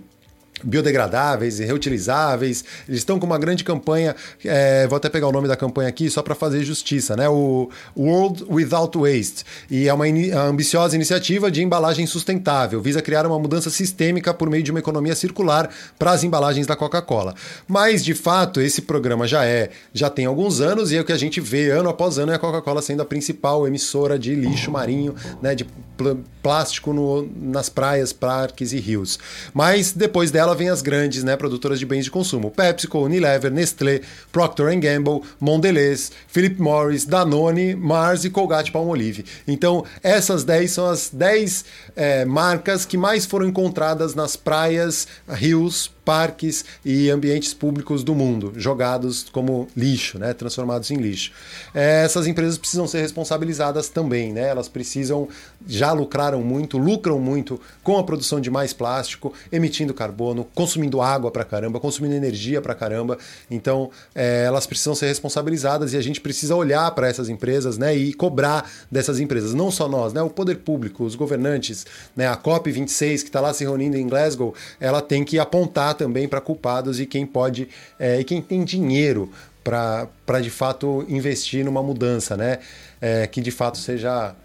biodegradáveis 0.64 1.60
e 1.60 1.66
reutilizáveis. 1.66 2.64
Eles 2.88 3.02
estão 3.02 3.20
com 3.20 3.26
uma 3.26 3.38
grande 3.38 3.64
campanha, 3.64 4.16
é, 4.44 4.88
vou 4.88 4.98
até 4.98 5.10
pegar 5.10 5.28
o 5.28 5.32
nome 5.32 5.48
da 5.48 5.56
campanha 5.56 5.90
aqui 5.90 6.10
só 6.10 6.22
para 6.22 6.36
fazer 6.36 6.64
justiça, 6.64 7.16
né? 7.16 7.28
O 7.30 7.70
World 7.98 8.46
Without 8.50 8.98
Waste. 8.98 9.44
E 9.70 9.88
é 9.88 9.94
uma 9.94 10.08
in 10.08 10.32
ambiciosa 10.32 10.96
iniciativa 10.96 11.52
de 11.52 11.62
embalagem 11.62 12.06
sustentável, 12.06 12.82
visa 12.82 13.02
criar 13.02 13.26
uma 13.26 13.38
mudança 13.38 13.70
sistêmica 13.70 14.34
por 14.34 14.50
meio 14.50 14.64
de 14.64 14.72
uma 14.72 14.80
economia 14.80 15.16
circular 15.16 15.70
para 15.98 16.12
as 16.12 16.24
embalagens 16.24 16.68
da 16.68 16.76
Coca-Cola. 16.76 17.36
Mas, 17.68 18.04
de 18.04 18.14
fato, 18.14 18.62
esse 18.62 18.82
programa 18.82 19.28
já 19.28 19.46
é, 19.46 19.70
já 19.94 20.10
tem 20.10 20.26
alguns 20.26 20.62
anos 20.62 20.92
e 20.92 20.98
é 20.98 21.02
o 21.02 21.06
que 21.06 21.12
a 21.12 21.18
gente 21.18 21.40
vê 21.42 21.70
ano 21.70 21.90
após 21.90 22.18
ano 22.18 22.32
é 22.32 22.36
a 22.36 22.40
Coca-Cola 22.40 22.82
sendo 22.82 23.02
a 23.02 23.06
principal 23.06 23.68
emissora 23.68 24.18
de 24.18 24.36
lixo 24.36 24.72
marinho, 24.72 25.16
né, 25.42 25.56
de 25.56 25.66
pl 25.98 26.18
plástico 26.42 26.92
no, 26.92 27.30
nas 27.42 27.70
praias, 27.70 28.12
parques 28.12 28.74
e 28.74 28.80
rios. 28.80 29.18
Mas 29.54 29.94
depois 29.94 30.30
dela 30.30 30.53
vem 30.54 30.70
as 30.70 30.82
grandes 30.82 31.24
né, 31.24 31.36
produtoras 31.36 31.80
de 31.80 31.86
bens 31.86 32.06
de 32.06 32.12
consumo: 32.12 32.52
PepsiCo, 32.52 33.00
Unilever, 33.00 33.52
Nestlé, 33.52 34.02
Procter 34.32 34.78
Gamble, 34.80 35.22
Mondelez, 35.40 36.12
Philip 36.28 36.62
Morris, 36.62 37.06
Danone, 37.06 37.76
Mars 37.76 38.24
e 38.26 38.30
Colgate 38.30 38.72
Palmolive. 38.72 39.26
Então, 39.48 39.86
essas 40.02 40.44
10 40.44 40.72
são 40.72 40.86
as 40.88 41.10
10 41.10 41.66
é, 41.96 42.26
marcas 42.26 42.86
que 42.86 42.98
mais 42.98 43.26
foram 43.26 43.48
encontradas 43.48 44.16
nas 44.16 44.36
praias, 44.36 45.08
rios, 45.28 45.92
parques 46.04 46.66
e 46.84 47.10
ambientes 47.10 47.54
públicos 47.54 48.04
do 48.04 48.14
mundo, 48.14 48.54
jogados 48.56 49.26
como 49.32 49.68
lixo, 49.76 50.20
né, 50.20 50.34
transformados 50.34 50.92
em 50.92 50.98
lixo. 50.98 51.32
É, 51.74 52.04
essas 52.04 52.28
empresas 52.28 52.58
precisam 52.58 52.88
ser 52.88 53.02
responsabilizadas 53.02 53.90
também, 53.90 54.34
né? 54.34 54.50
Elas 54.50 54.68
precisam, 54.68 55.28
já 55.68 55.92
lucraram 55.92 56.42
muito, 56.42 56.78
lucram 56.78 57.20
muito 57.20 57.60
com 57.84 57.98
a 57.98 58.04
produção 58.04 58.40
de 58.40 58.50
mais 58.50 58.74
plástico, 58.74 59.34
emitindo 59.52 59.94
carbono, 59.94 60.48
consumindo 60.54 61.02
água 61.02 61.32
pra 61.32 61.44
caramba, 61.44 61.80
consumindo 61.80 62.16
energia 62.16 62.62
pra 62.62 62.76
caramba. 62.76 63.18
Então, 63.50 63.90
é, 64.14 64.44
elas 64.46 64.66
precisam 64.66 64.96
ser 64.96 65.08
responsabilizadas 65.08 65.94
e 65.94 65.98
a 65.98 66.02
gente 66.02 66.20
precisa 66.20 66.56
olhar 66.56 66.90
para 66.92 67.08
essas 67.08 67.30
empresas, 67.30 67.78
né, 67.78 67.96
e 67.96 68.14
cobrar 68.14 68.70
dessas 68.92 69.20
empresas, 69.20 69.54
não 69.54 69.72
só 69.72 69.88
nós, 69.88 70.14
né, 70.14 70.22
o 70.22 70.30
poder 70.30 70.58
público, 70.58 71.04
os 71.04 71.16
governantes, 71.16 71.86
né, 72.16 72.28
a 72.28 72.36
COP 72.36 72.72
26 72.72 73.24
que 73.24 73.30
está 73.30 73.40
lá 73.40 73.54
se 73.54 73.64
reunindo 73.64 73.98
em 73.98 74.08
Glasgow, 74.08 74.54
ela 74.80 75.02
tem 75.02 75.24
que 75.24 75.40
apontar 75.40 75.93
também 75.94 76.28
para 76.28 76.42
culpados 76.42 77.00
e 77.00 77.06
quem 77.06 77.26
pode 77.26 77.70
é, 78.00 78.20
e 78.20 78.24
quem 78.24 78.42
tem 78.42 78.64
dinheiro 78.64 79.32
para 79.64 80.42
de 80.42 80.50
fato 80.50 81.06
investir 81.08 81.64
numa 81.64 81.82
mudança, 81.82 82.36
né? 82.36 82.60
É, 83.00 83.28
que 83.28 83.42
de 83.42 83.52
fato 83.52 83.78
seja 83.78 84.36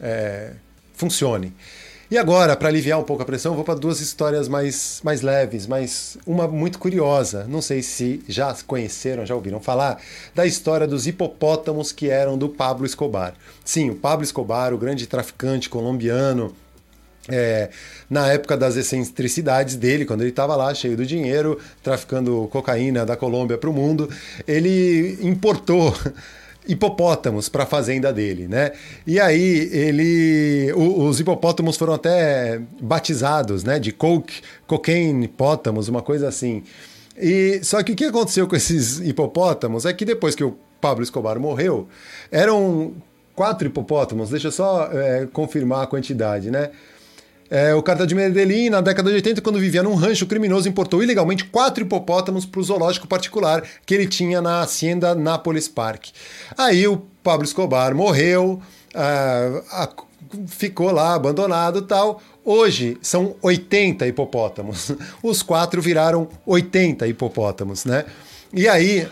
é, 0.00 0.52
funcione. 0.94 1.54
E 2.12 2.18
agora, 2.18 2.54
para 2.54 2.68
aliviar 2.68 3.00
um 3.00 3.04
pouco 3.04 3.22
a 3.22 3.24
pressão, 3.24 3.54
vou 3.54 3.64
para 3.64 3.72
duas 3.72 3.98
histórias 3.98 4.46
mais, 4.46 5.00
mais 5.02 5.22
leves, 5.22 5.66
mas 5.66 6.18
uma 6.26 6.46
muito 6.46 6.78
curiosa. 6.78 7.46
Não 7.48 7.62
sei 7.62 7.80
se 7.82 8.22
já 8.28 8.54
conheceram, 8.66 9.24
já 9.24 9.34
ouviram 9.34 9.58
falar 9.60 9.98
da 10.34 10.44
história 10.44 10.86
dos 10.86 11.06
hipopótamos 11.06 11.90
que 11.90 12.10
eram 12.10 12.36
do 12.36 12.50
Pablo 12.50 12.84
Escobar. 12.84 13.32
Sim, 13.64 13.88
o 13.88 13.94
Pablo 13.94 14.22
Escobar, 14.22 14.74
o 14.74 14.78
grande 14.78 15.06
traficante 15.06 15.70
colombiano 15.70 16.54
é, 17.28 17.70
na 18.10 18.28
época 18.32 18.56
das 18.56 18.76
excentricidades 18.76 19.76
dele, 19.76 20.04
quando 20.04 20.22
ele 20.22 20.30
estava 20.30 20.56
lá 20.56 20.74
cheio 20.74 20.96
do 20.96 21.06
dinheiro, 21.06 21.58
traficando 21.82 22.48
cocaína 22.50 23.06
da 23.06 23.16
Colômbia 23.16 23.56
para 23.56 23.70
o 23.70 23.72
mundo, 23.72 24.08
ele 24.46 25.18
importou 25.22 25.94
hipopótamos 26.66 27.48
para 27.48 27.64
a 27.64 27.66
fazenda 27.66 28.12
dele, 28.12 28.48
né? 28.48 28.72
E 29.06 29.20
aí 29.20 29.68
ele, 29.72 30.72
os 30.74 31.20
hipopótamos 31.20 31.76
foram 31.76 31.94
até 31.94 32.60
batizados, 32.80 33.64
né? 33.64 33.78
De 33.78 33.92
coke, 33.92 34.40
cocaine 34.66 35.24
hipótamos, 35.24 35.88
uma 35.88 36.02
coisa 36.02 36.28
assim. 36.28 36.62
E 37.16 37.60
só 37.62 37.82
que 37.82 37.92
o 37.92 37.96
que 37.96 38.04
aconteceu 38.04 38.48
com 38.48 38.56
esses 38.56 38.98
hipopótamos 39.00 39.84
é 39.84 39.92
que 39.92 40.04
depois 40.04 40.34
que 40.34 40.42
o 40.44 40.56
Pablo 40.80 41.04
Escobar 41.04 41.38
morreu, 41.38 41.88
eram 42.30 42.94
quatro 43.34 43.66
hipopótamos. 43.68 44.30
Deixa 44.30 44.48
eu 44.48 44.52
só 44.52 44.88
é, 44.92 45.26
confirmar 45.32 45.84
a 45.84 45.86
quantidade, 45.86 46.50
né? 46.50 46.70
É, 47.54 47.74
o 47.74 47.82
cartel 47.82 48.06
de 48.06 48.14
Medellín, 48.14 48.70
na 48.70 48.80
década 48.80 49.10
de 49.10 49.16
80, 49.16 49.42
quando 49.42 49.60
vivia 49.60 49.82
num 49.82 49.94
rancho 49.94 50.24
criminoso, 50.24 50.66
importou 50.66 51.02
ilegalmente 51.02 51.44
quatro 51.44 51.84
hipopótamos 51.84 52.46
para 52.46 52.58
o 52.58 52.64
zoológico 52.64 53.06
particular 53.06 53.62
que 53.84 53.92
ele 53.92 54.06
tinha 54.06 54.40
na 54.40 54.62
Hacienda 54.62 55.14
Nápoles 55.14 55.68
Park. 55.68 56.06
Aí 56.56 56.88
o 56.88 57.02
Pablo 57.22 57.44
Escobar 57.44 57.94
morreu, 57.94 58.62
a, 58.94 59.82
a 59.82 59.88
ficou 60.46 60.90
lá 60.90 61.14
abandonado 61.14 61.82
tal. 61.82 62.22
Hoje 62.42 62.96
são 63.02 63.36
80 63.42 64.06
hipopótamos. 64.06 64.90
Os 65.22 65.42
quatro 65.42 65.82
viraram 65.82 66.28
80 66.46 67.06
hipopótamos, 67.06 67.84
né? 67.84 68.06
E 68.50 68.66
aí 68.66 69.06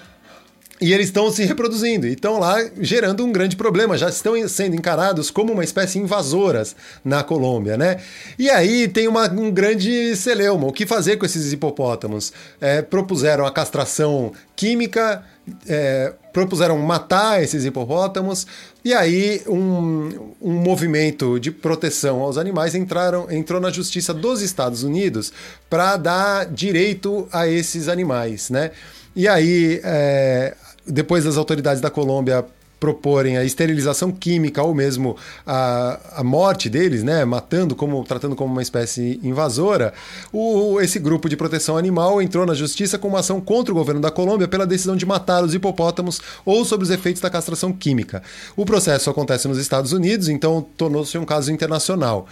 e 0.81 0.95
eles 0.95 1.07
estão 1.07 1.31
se 1.31 1.45
reproduzindo 1.45 2.07
e 2.07 2.13
estão 2.13 2.39
lá 2.39 2.57
gerando 2.81 3.25
um 3.25 3.31
grande 3.31 3.55
problema. 3.55 3.99
Já 3.99 4.09
estão 4.09 4.49
sendo 4.49 4.75
encarados 4.75 5.31
como 5.31 5.53
uma 5.53 5.63
espécie 5.63 5.99
invasoras 5.99 6.75
na 7.05 7.23
Colômbia, 7.23 7.77
né? 7.77 7.99
E 8.39 8.49
aí 8.49 8.89
tem 8.89 9.07
uma, 9.07 9.31
um 9.31 9.51
grande 9.51 10.17
celeuma. 10.17 10.67
O 10.67 10.73
que 10.73 10.87
fazer 10.87 11.19
com 11.19 11.27
esses 11.27 11.53
hipopótamos? 11.53 12.33
É, 12.61 12.81
propuseram 12.81 13.45
a 13.45 13.53
castração 13.53 14.33
química, 14.57 15.23
é, 15.67 16.15
propuseram 16.33 16.79
matar 16.79 17.43
esses 17.43 17.65
hipopótamos, 17.65 18.47
e 18.85 18.95
aí 18.95 19.43
um, 19.47 20.33
um 20.41 20.53
movimento 20.53 21.39
de 21.39 21.51
proteção 21.51 22.21
aos 22.21 22.39
animais 22.39 22.75
entraram, 22.75 23.31
entrou 23.31 23.61
na 23.61 23.71
justiça 23.71 24.15
dos 24.15 24.41
Estados 24.41 24.83
Unidos 24.83 25.33
para 25.69 25.97
dar 25.97 26.47
direito 26.47 27.29
a 27.33 27.47
esses 27.47 27.89
animais, 27.89 28.49
né? 28.49 28.71
E 29.15 29.27
aí, 29.27 29.81
é, 29.83 30.55
depois 30.87 31.25
das 31.25 31.37
autoridades 31.37 31.81
da 31.81 31.91
Colômbia 31.91 32.45
proporem 32.81 33.37
a 33.37 33.45
esterilização 33.45 34.11
química 34.11 34.63
ou 34.63 34.75
mesmo 34.75 35.17
a, 35.47 36.01
a 36.17 36.25
morte 36.25 36.71
deles, 36.71 37.03
né, 37.03 37.25
matando 37.27 37.77
como 37.77 38.03
tratando 38.05 38.35
como 38.35 38.51
uma 38.51 38.63
espécie 38.63 39.21
invasora, 39.23 39.93
o, 40.33 40.81
esse 40.81 40.99
grupo 40.99 41.29
de 41.29 41.37
proteção 41.37 41.77
animal 41.77 42.23
entrou 42.23 42.47
na 42.47 42.55
justiça 42.55 42.99
com 42.99 43.09
uma 43.09 43.21
ação 43.21 43.41
contra 43.41 43.71
o 43.71 43.77
governo 43.77 44.01
da 44.01 44.11
Colômbia 44.11 44.49
pela 44.49 44.67
decisão 44.67 44.97
de 44.97 45.05
matar 45.05 45.45
os 45.45 45.55
hipopótamos 45.55 46.21
ou 46.45 46.65
sobre 46.65 46.85
os 46.85 46.91
efeitos 46.91 47.21
da 47.21 47.29
castração 47.29 47.71
química. 47.73 48.23
O 48.57 48.65
processo 48.65 49.11
acontece 49.11 49.47
nos 49.47 49.59
Estados 49.59 49.93
Unidos, 49.93 50.29
então 50.29 50.67
tornou-se 50.77 51.19
um 51.19 51.25
caso 51.25 51.53
internacional. 51.53 52.27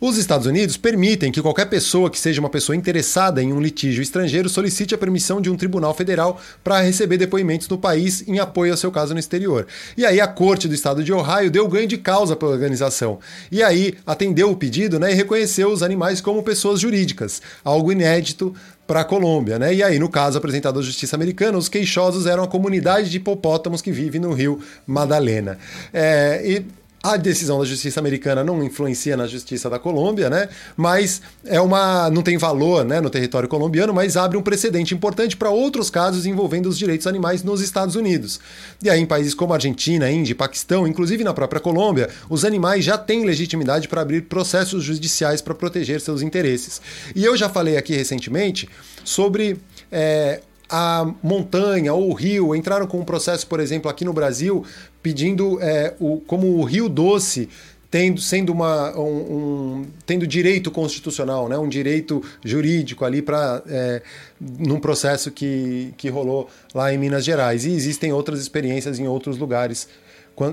Os 0.00 0.18
Estados 0.18 0.46
Unidos 0.46 0.76
permitem 0.76 1.30
que 1.30 1.40
qualquer 1.40 1.66
pessoa 1.66 2.10
que 2.10 2.18
seja 2.18 2.40
uma 2.40 2.50
pessoa 2.50 2.74
interessada 2.74 3.40
em 3.40 3.52
um 3.52 3.60
litígio 3.60 4.02
estrangeiro 4.02 4.48
solicite 4.48 4.94
a 4.94 4.98
permissão 4.98 5.40
de 5.40 5.48
um 5.48 5.56
tribunal 5.56 5.94
federal 5.94 6.40
para 6.64 6.80
receber 6.80 7.18
depoimentos 7.18 7.68
no 7.68 7.78
país 7.78 8.26
em 8.26 8.40
apoio 8.40 8.72
ao 8.72 8.76
seu 8.76 8.90
caso 8.90 9.14
no 9.14 9.20
exterior. 9.20 9.66
E 9.96 10.04
aí 10.06 10.20
a 10.20 10.26
corte 10.26 10.68
do 10.68 10.74
estado 10.74 11.02
de 11.02 11.12
Ohio 11.12 11.50
deu 11.50 11.68
ganho 11.68 11.86
de 11.86 11.98
causa 11.98 12.34
para 12.36 12.48
a 12.48 12.50
organização. 12.50 13.18
E 13.50 13.62
aí 13.62 13.94
atendeu 14.06 14.50
o 14.50 14.56
pedido 14.56 14.98
né, 14.98 15.12
e 15.12 15.14
reconheceu 15.14 15.70
os 15.70 15.82
animais 15.82 16.20
como 16.20 16.42
pessoas 16.42 16.80
jurídicas, 16.80 17.42
algo 17.64 17.92
inédito 17.92 18.54
para 18.86 19.00
a 19.00 19.04
Colômbia, 19.04 19.58
né? 19.58 19.74
E 19.74 19.82
aí, 19.82 19.98
no 19.98 20.08
caso 20.08 20.36
apresentado 20.36 20.78
à 20.78 20.82
justiça 20.82 21.16
americana, 21.16 21.56
os 21.56 21.68
queixosos 21.68 22.26
eram 22.26 22.42
a 22.42 22.48
comunidade 22.48 23.08
de 23.08 23.16
hipopótamos 23.16 23.80
que 23.80 23.92
vive 23.92 24.18
no 24.18 24.32
rio 24.32 24.60
Madalena. 24.86 25.56
É, 25.92 26.42
e 26.44 26.66
a 27.02 27.16
decisão 27.16 27.58
da 27.58 27.64
justiça 27.64 27.98
americana 27.98 28.44
não 28.44 28.62
influencia 28.62 29.16
na 29.16 29.26
justiça 29.26 29.68
da 29.68 29.78
Colômbia, 29.78 30.30
né? 30.30 30.48
Mas 30.76 31.20
é 31.44 31.60
uma 31.60 32.08
não 32.10 32.22
tem 32.22 32.38
valor, 32.38 32.84
né, 32.84 33.00
no 33.00 33.10
território 33.10 33.48
colombiano, 33.48 33.92
mas 33.92 34.16
abre 34.16 34.38
um 34.38 34.42
precedente 34.42 34.94
importante 34.94 35.36
para 35.36 35.50
outros 35.50 35.90
casos 35.90 36.26
envolvendo 36.26 36.66
os 36.66 36.78
direitos 36.78 37.06
animais 37.06 37.42
nos 37.42 37.60
Estados 37.60 37.96
Unidos. 37.96 38.38
E 38.82 38.88
aí 38.88 39.00
em 39.00 39.06
países 39.06 39.34
como 39.34 39.52
Argentina, 39.52 40.10
Índia, 40.10 40.34
Paquistão, 40.34 40.86
inclusive 40.86 41.24
na 41.24 41.34
própria 41.34 41.60
Colômbia, 41.60 42.08
os 42.30 42.44
animais 42.44 42.84
já 42.84 42.96
têm 42.96 43.24
legitimidade 43.24 43.88
para 43.88 44.02
abrir 44.02 44.22
processos 44.22 44.84
judiciais 44.84 45.42
para 45.42 45.54
proteger 45.54 46.00
seus 46.00 46.22
interesses. 46.22 46.80
E 47.16 47.24
eu 47.24 47.36
já 47.36 47.48
falei 47.48 47.76
aqui 47.76 47.94
recentemente 47.96 48.68
sobre 49.04 49.58
é, 49.90 50.40
a 50.72 51.06
montanha 51.22 51.92
ou 51.92 52.08
o 52.08 52.14
rio 52.14 52.54
entraram 52.54 52.86
com 52.86 52.98
um 52.98 53.04
processo, 53.04 53.46
por 53.46 53.60
exemplo, 53.60 53.90
aqui 53.90 54.06
no 54.06 54.12
Brasil, 54.14 54.64
pedindo 55.02 55.58
é, 55.60 55.94
o, 55.98 56.20
como 56.20 56.58
o 56.58 56.64
Rio 56.64 56.88
Doce 56.88 57.48
tendo, 57.92 58.22
sendo 58.22 58.52
uma, 58.52 58.98
um, 58.98 59.02
um, 59.02 59.86
tendo 60.06 60.26
direito 60.26 60.70
constitucional, 60.70 61.46
né, 61.46 61.58
um 61.58 61.68
direito 61.68 62.22
jurídico 62.42 63.04
ali 63.04 63.20
para 63.20 63.62
é, 63.68 64.00
num 64.40 64.80
processo 64.80 65.30
que, 65.30 65.92
que 65.98 66.08
rolou 66.08 66.48
lá 66.74 66.92
em 66.92 66.96
Minas 66.96 67.22
Gerais. 67.22 67.66
E 67.66 67.70
existem 67.70 68.10
outras 68.10 68.40
experiências 68.40 68.98
em 68.98 69.06
outros 69.06 69.36
lugares 69.36 69.86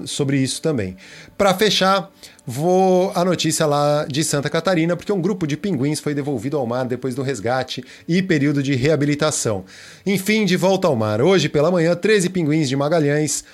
sobre 0.06 0.38
isso 0.38 0.62
também. 0.62 0.98
Para 1.38 1.54
fechar, 1.54 2.12
vou 2.46 3.12
a 3.16 3.24
notícia 3.24 3.66
lá 3.66 4.06
de 4.06 4.24
Santa 4.24 4.50
Catarina, 4.50 4.96
porque 4.98 5.12
um 5.12 5.22
grupo 5.22 5.48
de 5.48 5.56
pinguins 5.56 6.02
foi 6.02 6.14
devolvido 6.14 6.58
ao 6.58 6.66
mar 6.66 6.86
depois 6.86 7.16
do 7.16 7.22
resgate 7.22 7.84
e 8.06 8.22
período 8.22 8.62
de 8.62 8.76
reabilitação. 8.76 9.64
Enfim, 10.06 10.46
de 10.46 10.58
volta 10.58 10.88
ao 10.88 10.96
mar. 10.96 11.22
Hoje 11.22 11.48
pela 11.48 11.72
manhã, 11.72 11.96
13 11.96 12.30
pinguins 12.30 12.68
de 12.68 12.76
Magalhães, 12.76 13.46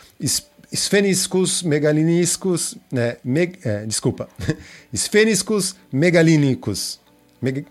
esfêniscos 0.75 1.63
megaliníscos, 1.63 2.75
né, 2.91 3.15
meg, 3.23 3.59
é, 3.63 3.85
desculpa, 3.85 4.27
esfêniscos 4.93 5.75
megalínicos 5.91 6.99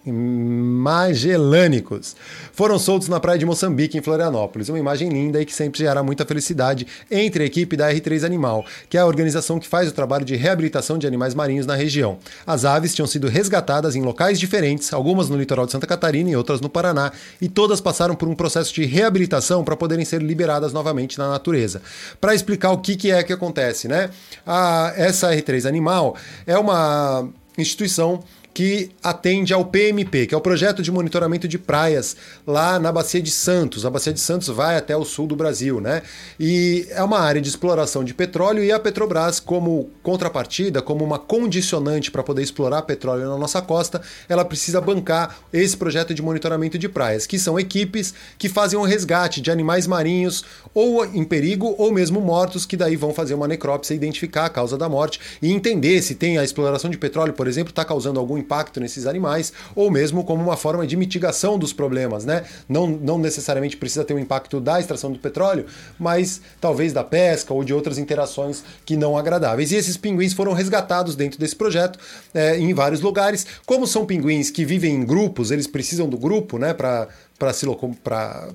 Magellânicos. 0.04 2.16
Foram 2.52 2.78
soltos 2.78 3.08
na 3.08 3.20
praia 3.20 3.38
de 3.38 3.46
Moçambique, 3.46 3.96
em 3.96 4.02
Florianópolis. 4.02 4.68
Uma 4.68 4.78
imagem 4.78 5.08
linda 5.08 5.40
e 5.40 5.44
que 5.44 5.54
sempre 5.54 5.80
gera 5.80 6.02
muita 6.02 6.24
felicidade 6.24 6.86
entre 7.10 7.42
a 7.42 7.46
equipe 7.46 7.76
da 7.76 7.92
R3 7.92 8.24
Animal, 8.24 8.64
que 8.88 8.96
é 8.96 9.00
a 9.00 9.06
organização 9.06 9.58
que 9.58 9.68
faz 9.68 9.88
o 9.88 9.92
trabalho 9.92 10.24
de 10.24 10.36
reabilitação 10.36 10.98
de 10.98 11.06
animais 11.06 11.34
marinhos 11.34 11.66
na 11.66 11.74
região. 11.74 12.18
As 12.46 12.64
aves 12.64 12.94
tinham 12.94 13.06
sido 13.06 13.28
resgatadas 13.28 13.96
em 13.96 14.02
locais 14.02 14.38
diferentes, 14.38 14.92
algumas 14.92 15.28
no 15.28 15.36
litoral 15.36 15.66
de 15.66 15.72
Santa 15.72 15.86
Catarina 15.86 16.30
e 16.30 16.36
outras 16.36 16.60
no 16.60 16.68
Paraná, 16.68 17.12
e 17.40 17.48
todas 17.48 17.80
passaram 17.80 18.14
por 18.14 18.28
um 18.28 18.34
processo 18.34 18.72
de 18.74 18.84
reabilitação 18.84 19.64
para 19.64 19.76
poderem 19.76 20.04
ser 20.04 20.22
liberadas 20.22 20.72
novamente 20.72 21.18
na 21.18 21.30
natureza. 21.30 21.82
Para 22.20 22.34
explicar 22.34 22.72
o 22.72 22.78
que, 22.78 22.96
que 22.96 23.10
é 23.10 23.22
que 23.22 23.32
acontece, 23.32 23.88
né? 23.88 24.10
A, 24.46 24.92
essa 24.96 25.30
R3 25.30 25.66
Animal 25.66 26.16
é 26.46 26.58
uma 26.58 27.28
instituição 27.56 28.22
que 28.54 28.90
atende 29.02 29.52
ao 29.52 29.64
PMP, 29.64 30.28
que 30.28 30.34
é 30.34 30.38
o 30.38 30.40
projeto 30.40 30.80
de 30.80 30.92
monitoramento 30.92 31.48
de 31.48 31.58
praias 31.58 32.16
lá 32.46 32.78
na 32.78 32.92
Bacia 32.92 33.20
de 33.20 33.32
Santos. 33.32 33.84
A 33.84 33.90
Bacia 33.90 34.12
de 34.12 34.20
Santos 34.20 34.46
vai 34.46 34.76
até 34.76 34.96
o 34.96 35.04
sul 35.04 35.26
do 35.26 35.34
Brasil, 35.34 35.80
né? 35.80 36.02
E 36.38 36.86
é 36.90 37.02
uma 37.02 37.18
área 37.18 37.40
de 37.40 37.48
exploração 37.48 38.04
de 38.04 38.14
petróleo 38.14 38.62
e 38.62 38.70
a 38.70 38.78
Petrobras, 38.78 39.40
como 39.40 39.90
contrapartida, 40.04 40.80
como 40.80 41.04
uma 41.04 41.18
condicionante 41.18 42.12
para 42.12 42.22
poder 42.22 42.42
explorar 42.42 42.82
petróleo 42.82 43.28
na 43.28 43.36
nossa 43.36 43.60
costa, 43.60 44.00
ela 44.28 44.44
precisa 44.44 44.80
bancar 44.80 45.36
esse 45.52 45.76
projeto 45.76 46.14
de 46.14 46.22
monitoramento 46.22 46.78
de 46.78 46.88
praias, 46.88 47.26
que 47.26 47.40
são 47.40 47.58
equipes 47.58 48.14
que 48.38 48.48
fazem 48.48 48.78
um 48.78 48.82
resgate 48.82 49.40
de 49.40 49.50
animais 49.50 49.86
marinhos 49.88 50.44
ou 50.72 51.04
em 51.04 51.24
perigo 51.24 51.74
ou 51.76 51.90
mesmo 51.90 52.20
mortos, 52.20 52.64
que 52.64 52.76
daí 52.76 52.94
vão 52.94 53.12
fazer 53.12 53.34
uma 53.34 53.48
necrópsia, 53.48 53.94
identificar 53.94 54.44
a 54.44 54.50
causa 54.50 54.78
da 54.78 54.88
morte 54.88 55.18
e 55.42 55.50
entender 55.50 56.00
se 56.02 56.14
tem 56.14 56.38
a 56.38 56.44
exploração 56.44 56.88
de 56.88 56.96
petróleo, 56.96 57.32
por 57.32 57.48
exemplo, 57.48 57.70
está 57.70 57.84
causando 57.84 58.20
algum 58.20 58.43
impacto 58.44 58.78
nesses 58.80 59.06
animais, 59.06 59.52
ou 59.74 59.90
mesmo 59.90 60.24
como 60.24 60.42
uma 60.42 60.56
forma 60.56 60.86
de 60.86 60.96
mitigação 60.96 61.58
dos 61.58 61.72
problemas, 61.72 62.24
né? 62.24 62.44
Não, 62.68 62.86
não 62.86 63.18
necessariamente 63.18 63.76
precisa 63.76 64.04
ter 64.04 64.14
um 64.14 64.18
impacto 64.18 64.60
da 64.60 64.78
extração 64.78 65.10
do 65.10 65.18
petróleo, 65.18 65.66
mas 65.98 66.40
talvez 66.60 66.92
da 66.92 67.02
pesca 67.02 67.54
ou 67.54 67.64
de 67.64 67.72
outras 67.72 67.98
interações 67.98 68.62
que 68.84 68.96
não 68.96 69.16
agradáveis. 69.16 69.72
E 69.72 69.76
esses 69.76 69.96
pinguins 69.96 70.32
foram 70.32 70.52
resgatados 70.52 71.16
dentro 71.16 71.38
desse 71.38 71.56
projeto 71.56 71.98
é, 72.32 72.58
em 72.58 72.72
vários 72.74 73.00
lugares. 73.00 73.46
Como 73.64 73.86
são 73.86 74.04
pinguins 74.04 74.50
que 74.50 74.64
vivem 74.64 74.94
em 74.94 75.04
grupos, 75.04 75.50
eles 75.50 75.66
precisam 75.66 76.08
do 76.08 76.18
grupo, 76.18 76.58
né, 76.58 76.74
para 76.74 77.08
se 77.52 77.66
para 78.02 78.48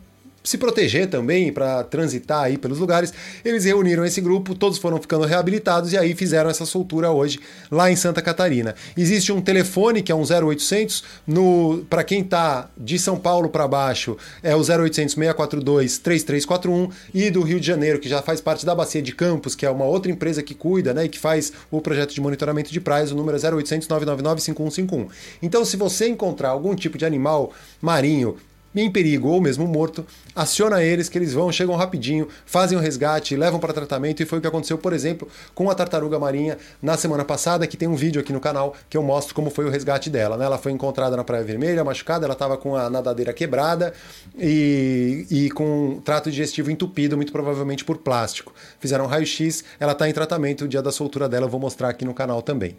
se 0.44 0.58
proteger 0.58 1.10
também, 1.10 1.52
para 1.52 1.84
transitar 1.84 2.44
aí 2.44 2.58
pelos 2.58 2.80
lugares, 2.80 3.14
eles 3.44 3.66
reuniram 3.66 4.06
esse 4.06 4.22
grupo, 4.22 4.56
todos 4.56 4.78
foram 4.78 5.00
ficando 5.00 5.26
reabilitados 5.26 5.94
e 5.94 5.98
aí 5.98 6.16
fizeram 6.16 6.50
essa 6.50 6.66
soltura 6.66 7.12
hoje 7.12 7.40
lá 7.70 7.92
em 7.92 7.96
Santa 7.96 8.22
Catarina. 8.22 8.74
Existe 8.98 9.32
um 9.32 9.42
telefone 9.42 10.02
que 10.02 10.12
é 10.12 10.16
um 10.16 10.24
0800 10.24 11.04
no 11.28 11.86
para 11.90 12.04
quem 12.04 12.22
está 12.22 12.70
de 12.78 12.98
São 12.98 13.18
Paulo 13.18 13.50
para 13.50 13.68
baixo, 13.68 14.18
é 14.42 14.56
o 14.56 14.60
0800 14.60 15.14
642 15.14 15.98
3341 15.98 16.90
e 17.14 17.30
do 17.30 17.42
Rio 17.42 17.60
de 17.60 17.68
Janeiro, 17.68 18.00
que 18.00 18.08
já 18.08 18.22
faz 18.22 18.40
parte 18.40 18.66
da 18.66 18.74
Bacia 18.74 19.02
de 19.02 19.14
Campos, 19.14 19.56
que 19.56 19.66
é 19.66 19.70
uma 19.70 19.86
outra 19.86 20.12
empresa 20.12 20.42
que 20.42 20.56
cuida, 20.56 20.94
né, 20.94 21.06
e 21.06 21.10
que 21.10 21.20
faz 21.20 21.52
o 21.70 21.82
projeto 21.82 22.14
de 22.14 22.22
monitoramento 22.22 22.72
de 22.72 22.80
praias, 22.80 23.12
o 23.12 23.16
número 23.16 23.38
é 23.38 23.40
0800 23.40 23.88
999 23.88 24.42
5151. 24.42 25.08
Então, 25.42 25.66
se 25.66 25.76
você 25.78 26.08
encontrar 26.08 26.50
algum 26.50 26.76
tipo 26.76 26.98
de 26.98 27.06
animal 27.06 27.54
marinho 27.82 28.38
em 28.76 28.90
perigo 28.92 29.30
ou 29.30 29.42
mesmo 29.42 29.68
morto, 29.68 30.06
aciona 30.36 30.84
eles 30.84 31.10
que 31.10 31.18
eles 31.18 31.34
vão, 31.34 31.52
chegam 31.52 31.76
rapidinho, 31.76 32.28
fazem 32.46 32.78
o 32.78 32.82
resgate, 32.82 33.36
levam 33.36 33.60
para 33.60 33.74
tratamento 33.74 34.22
e 34.22 34.26
foi 34.26 34.38
o 34.38 34.42
que 34.42 34.48
aconteceu, 34.48 34.78
por 34.78 34.94
exemplo, 34.94 35.28
com 35.56 35.70
a 35.70 35.76
tartaruga 35.76 36.20
marinha 36.20 36.58
na 36.82 36.96
semana 36.96 37.26
passada, 37.26 37.66
que 37.66 37.76
tem 37.76 37.88
um 37.88 37.96
vídeo 37.96 38.22
aqui 38.22 38.32
no 38.32 38.40
canal 38.40 38.76
que 38.90 38.96
eu 38.96 39.04
mostro 39.04 39.34
como 39.34 39.50
foi 39.50 39.66
o 39.66 39.70
resgate 39.70 40.10
dela. 40.10 40.38
Né? 40.38 40.46
Ela 40.46 40.58
foi 40.58 40.72
encontrada 40.72 41.18
na 41.18 41.24
Praia 41.24 41.44
Vermelha, 41.44 41.84
machucada, 41.84 42.26
ela 42.26 42.34
estava 42.34 42.58
com 42.58 42.76
a 42.76 42.90
nadadeira 42.90 43.34
quebrada 43.34 43.94
e, 44.38 45.26
e 45.30 45.50
com 45.52 45.90
um 45.90 46.02
trato 46.02 46.30
digestivo 46.30 46.70
entupido, 46.70 47.16
muito 47.16 47.32
provavelmente 47.32 47.84
por 47.84 47.98
plástico. 47.98 48.54
Fizeram 48.80 49.06
um 49.06 49.08
raio-x, 49.08 49.64
ela 49.80 49.94
está 49.94 50.08
em 50.08 50.14
tratamento, 50.14 50.66
o 50.66 50.68
dia 50.68 50.82
da 50.82 50.92
soltura 50.92 51.28
dela 51.28 51.46
eu 51.46 51.50
vou 51.50 51.60
mostrar 51.60 51.90
aqui 51.90 52.06
no 52.06 52.14
canal 52.14 52.42
também. 52.42 52.78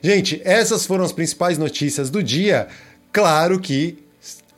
Gente, 0.00 0.40
essas 0.44 0.86
foram 0.86 1.04
as 1.04 1.12
principais 1.12 1.58
notícias 1.58 2.10
do 2.10 2.22
dia. 2.22 2.68
Claro 3.12 3.58
que 3.58 4.05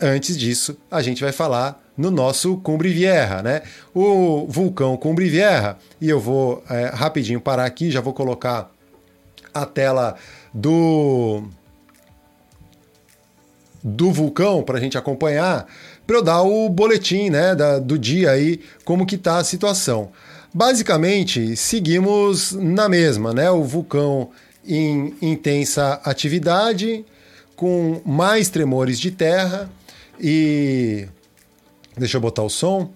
Antes 0.01 0.39
disso, 0.39 0.77
a 0.91 1.03
gente 1.03 1.23
vai 1.23 1.33
falar 1.33 1.83
no 1.97 2.11
nosso 2.11 2.57
Cumbre 2.59 2.91
Vieja, 2.91 3.43
né? 3.43 3.63
O 3.93 4.47
vulcão 4.49 4.97
Cumbre 4.97 5.29
Vieja, 5.29 5.77
e 6.01 6.09
eu 6.09 6.21
vou 6.21 6.63
é, 6.71 6.87
rapidinho 6.95 7.41
parar 7.41 7.65
aqui, 7.65 7.91
já 7.91 8.01
vou 8.01 8.13
colocar 8.13 8.71
a 9.53 9.67
tela 9.67 10.15
do 10.55 11.43
do 13.83 14.13
vulcão 14.13 14.63
para 14.63 14.79
a 14.79 14.81
gente 14.81 14.99
acompanhar, 14.99 15.67
para 16.07 16.17
eu 16.17 16.23
dar 16.23 16.43
o 16.43 16.69
boletim 16.69 17.31
né, 17.31 17.55
da, 17.55 17.79
do 17.79 17.99
dia 17.99 18.33
aí, 18.33 18.61
como 18.85 19.07
que 19.07 19.15
está 19.15 19.39
a 19.39 19.45
situação. 19.45 20.11
Basicamente, 20.53 21.57
seguimos 21.57 22.53
na 22.53 22.89
mesma, 22.89 23.33
né? 23.33 23.51
O 23.51 23.65
vulcão 23.65 24.31
em 24.67 25.15
intensa 25.21 26.01
atividade, 26.05 27.05
com 27.57 28.01
mais 28.05 28.49
tremores 28.49 29.01
de 29.01 29.11
terra 29.11 29.69
e. 30.21 31.07
Deixa 31.97 32.17
eu 32.17 32.21
botar 32.21 32.43
o 32.43 32.51
som. 32.51 32.91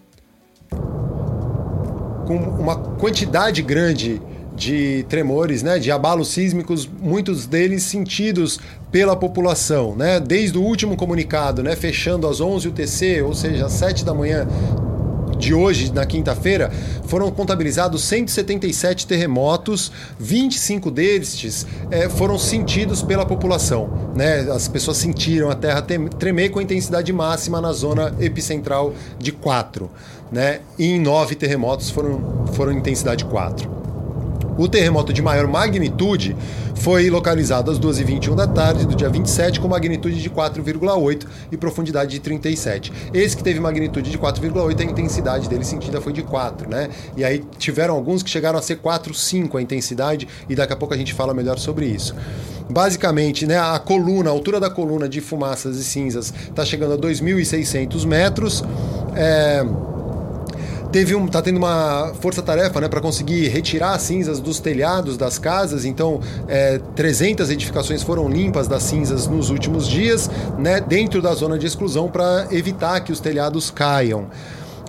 Com 2.26 2.37
uma 2.37 2.76
quantidade 2.76 3.62
grande 3.62 4.20
de 4.54 5.04
tremores, 5.08 5.62
né, 5.62 5.78
de 5.78 5.90
abalos 5.90 6.28
sísmicos, 6.28 6.87
muitos 6.87 7.46
deles 7.46 7.82
sentidos 7.82 8.61
pela 8.90 9.16
população, 9.16 9.96
né, 9.96 10.20
desde 10.20 10.56
o 10.58 10.62
último 10.62 10.96
comunicado, 10.96 11.62
né, 11.62 11.74
fechando 11.74 12.28
às 12.28 12.40
11 12.40 12.68
UTC, 12.68 13.22
ou 13.22 13.35
seja, 13.35 13.66
às 13.66 13.72
7 13.72 14.04
da 14.04 14.14
manhã 14.14 14.46
de 15.42 15.52
hoje, 15.52 15.92
na 15.92 16.07
quinta-feira, 16.07 16.70
foram 17.07 17.31
contabilizados 17.33 18.05
177 18.05 19.09
terremotos, 19.09 19.90
25 20.18 20.88
destes 20.88 21.66
é, 21.90 22.09
foram 22.09 22.38
sentidos 22.38 23.02
pela 23.02 23.26
população. 23.26 24.12
Né? 24.14 24.48
As 24.52 24.68
pessoas 24.68 24.98
sentiram 24.98 25.50
a 25.50 25.55
terra 25.57 25.83
tremer 25.83 26.50
com 26.50 26.61
intensidade 26.61 27.12
máxima 27.12 27.61
na 27.61 27.72
zona 27.72 28.14
epicentral 28.20 28.94
de 29.18 29.33
4. 29.33 29.90
Né? 30.31 30.61
E 30.78 30.87
em 30.87 31.00
9 31.00 31.35
terremotos 31.35 31.90
foram, 31.90 32.46
foram 32.52 32.72
intensidade 32.72 33.24
4. 33.24 33.82
O 34.58 34.68
terremoto 34.68 35.12
de 35.12 35.22
maior 35.22 35.46
magnitude 35.46 36.36
foi 36.74 37.08
localizado 37.08 37.70
às 37.70 37.78
2h21 37.78 38.34
da 38.34 38.46
tarde 38.46 38.86
do 38.86 38.94
dia 38.94 39.08
27, 39.08 39.60
com 39.60 39.68
magnitude 39.68 40.20
de 40.20 40.28
4,8 40.28 41.26
e 41.50 41.56
profundidade 41.56 42.10
de 42.10 42.20
37. 42.20 42.92
Esse 43.14 43.36
que 43.36 43.42
teve 43.42 43.60
magnitude 43.60 44.10
de 44.10 44.18
4,8, 44.18 44.80
a 44.80 44.84
intensidade 44.84 45.48
dele 45.48 45.64
sentida 45.64 46.00
foi 46.00 46.12
de 46.12 46.22
4, 46.22 46.68
né? 46.68 46.90
E 47.16 47.24
aí 47.24 47.42
tiveram 47.58 47.94
alguns 47.94 48.22
que 48.22 48.28
chegaram 48.28 48.58
a 48.58 48.62
ser 48.62 48.76
4, 48.76 49.14
5 49.14 49.56
a 49.56 49.62
intensidade, 49.62 50.28
e 50.48 50.54
daqui 50.54 50.72
a 50.72 50.76
pouco 50.76 50.92
a 50.92 50.96
gente 50.96 51.14
fala 51.14 51.32
melhor 51.32 51.58
sobre 51.58 51.86
isso. 51.86 52.14
Basicamente, 52.68 53.46
né, 53.46 53.58
a 53.58 53.78
coluna, 53.78 54.30
a 54.30 54.32
altura 54.32 54.58
da 54.58 54.70
coluna 54.70 55.08
de 55.08 55.20
fumaças 55.20 55.76
e 55.76 55.84
cinzas 55.84 56.32
está 56.48 56.64
chegando 56.64 56.94
a 56.94 56.98
2.600 56.98 58.06
metros. 58.06 58.64
É 59.14 59.64
teve 60.92 61.14
um, 61.14 61.26
tá 61.26 61.40
tendo 61.40 61.57
uma 61.57 62.12
força-tarefa 62.20 62.78
né, 62.83 62.88
para 62.88 63.00
conseguir 63.00 63.48
retirar 63.48 63.94
as 63.94 64.02
cinzas 64.02 64.38
dos 64.38 64.61
telhados 64.61 65.16
das 65.16 65.38
casas, 65.38 65.87
então 65.87 66.20
é, 66.46 66.78
300 66.94 67.50
edificações 67.50 68.02
foram 68.02 68.28
limpas 68.28 68.68
das 68.68 68.83
cinzas 68.83 69.26
nos 69.26 69.48
últimos 69.48 69.88
dias, 69.88 70.31
né, 70.59 70.81
dentro 70.81 71.22
da 71.22 71.35
zona 71.35 71.59
de 71.59 71.66
exclusão, 71.66 72.11
para 72.11 72.46
evitar 72.50 73.00
que 73.00 73.11
os 73.11 73.20
telhados 73.20 73.70
caiam. 73.70 74.28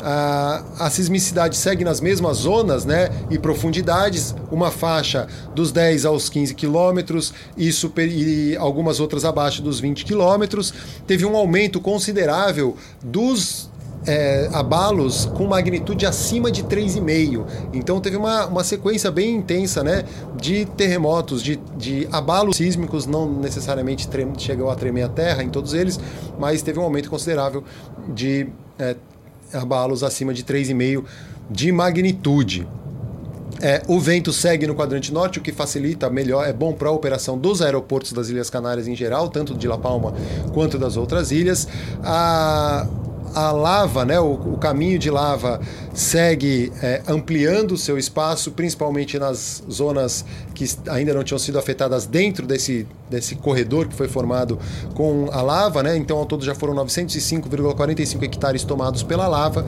A, 0.06 0.62
a, 0.80 0.90
sismicidade 0.90 1.56
segue 1.56 1.86
nas 1.86 2.02
mesmas 2.02 2.36
zonas 2.36 2.84
né, 2.84 3.10
e 3.30 3.40
profundidades, 3.40 4.36
uma 4.52 4.70
faixa 4.70 5.28
dos 5.56 5.72
10 5.72 6.04
aos 6.04 6.28
15 6.28 6.54
quilômetros 6.56 7.34
e, 7.56 7.72
super, 7.72 8.06
e 8.06 8.58
algumas 8.58 9.00
outras 9.00 9.24
abaixo 9.24 9.62
dos 9.62 9.80
20 9.80 10.04
quilômetros. 10.04 10.74
Teve 11.08 11.26
um 11.26 11.38
aumento 11.38 11.80
considerável 11.80 12.76
dos 13.02 13.70
é, 14.06 14.50
abalos 14.52 15.26
com 15.26 15.48
magnitude 15.48 16.06
acima 16.06 16.52
de 16.52 16.64
3,5. 16.64 17.46
Então 17.74 18.00
teve 18.00 18.18
uma, 18.18 18.46
uma 18.48 18.64
sequência 18.64 19.10
bem 19.12 19.36
intensa 19.36 19.84
né, 19.84 20.04
de 20.40 20.66
terremotos, 20.66 21.42
de, 21.42 21.58
de 21.78 22.08
abalos 22.12 22.58
sísmicos, 22.58 23.06
não 23.06 23.32
necessariamente 23.32 24.08
chegou 24.38 24.70
a 24.70 24.76
tremer 24.76 25.04
a 25.04 25.10
terra 25.10 25.44
em 25.44 25.50
todos 25.50 25.74
eles, 25.74 26.00
mas 26.38 26.62
teve 26.62 26.80
um 26.80 26.84
aumento 26.84 27.10
considerável 27.10 27.64
de 28.14 28.48
é, 28.78 28.96
abalos 29.54 30.04
acima 30.04 30.34
de 30.34 30.44
3,5 30.44 31.04
de 31.50 31.72
magnitude. 31.72 32.68
É, 33.62 33.82
o 33.88 34.00
vento 34.00 34.34
segue 34.34 34.68
no 34.68 34.76
quadrante 34.76 35.14
norte, 35.14 35.40
o 35.40 35.42
que 35.42 35.54
facilita 35.54 36.10
melhor, 36.10 36.46
é 36.46 36.52
bom 36.52 36.74
para 36.74 36.90
a 36.90 36.92
operação 36.92 37.38
dos 37.38 37.62
aeroportos 37.62 38.12
das 38.12 38.28
Ilhas 38.28 38.50
Canárias 38.50 38.88
em 38.88 38.96
geral, 38.96 39.30
tanto 39.30 39.54
de 39.54 39.68
La 39.68 39.78
Palma 39.78 40.14
quanto 40.54 40.78
das 40.78 40.98
outras 40.98 41.32
ilhas. 41.32 41.68
A 42.04 42.88
a 43.34 43.52
lava, 43.52 44.06
né, 44.06 44.20
o, 44.20 44.34
o 44.34 44.58
caminho 44.58 45.00
de 45.00 45.10
lava 45.10 45.60
segue 45.94 46.72
é, 46.82 47.04
ampliando 47.08 47.74
o 47.74 47.78
seu 47.78 47.98
espaço, 47.98 48.52
principalmente 48.52 49.20
nas 49.20 49.64
zonas 49.72 50.26
que 50.54 50.66
ainda 50.90 51.14
não 51.14 51.24
tinham 51.24 51.38
sido 51.38 51.60
afetadas 51.60 52.06
dentro 52.06 52.48
desse, 52.48 52.88
desse 53.10 53.36
corredor 53.36 53.88
que 53.88 53.96
foi 53.96 54.08
formado 54.08 54.58
com 54.96 55.30
a 55.32 55.42
lava, 55.42 55.84
né? 55.84 55.96
Então, 55.96 56.18
ao 56.18 56.26
todo 56.26 56.44
já 56.44 56.56
foram 56.56 56.74
905,45 56.76 58.24
hectares 58.24 58.64
tomados 58.64 59.04
pela 59.04 59.28
lava 59.28 59.66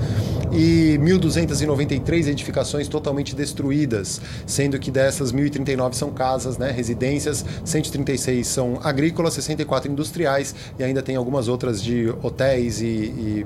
e 0.51 0.97
1.293 0.99 2.27
edificações 2.27 2.87
totalmente 2.87 3.35
destruídas, 3.35 4.19
sendo 4.47 4.79
que 4.79 4.89
dessas 4.89 5.31
1.039 5.31 5.93
são 5.93 6.09
casas, 6.11 6.57
né, 6.57 6.71
residências, 6.71 7.45
136 7.63 8.47
são 8.47 8.79
agrícolas, 8.83 9.33
64 9.33 9.91
industriais 9.91 10.55
e 10.79 10.83
ainda 10.83 11.01
tem 11.01 11.15
algumas 11.15 11.47
outras 11.47 11.81
de 11.81 12.09
hotéis 12.23 12.81
e, 12.81 12.85
e, 12.85 13.45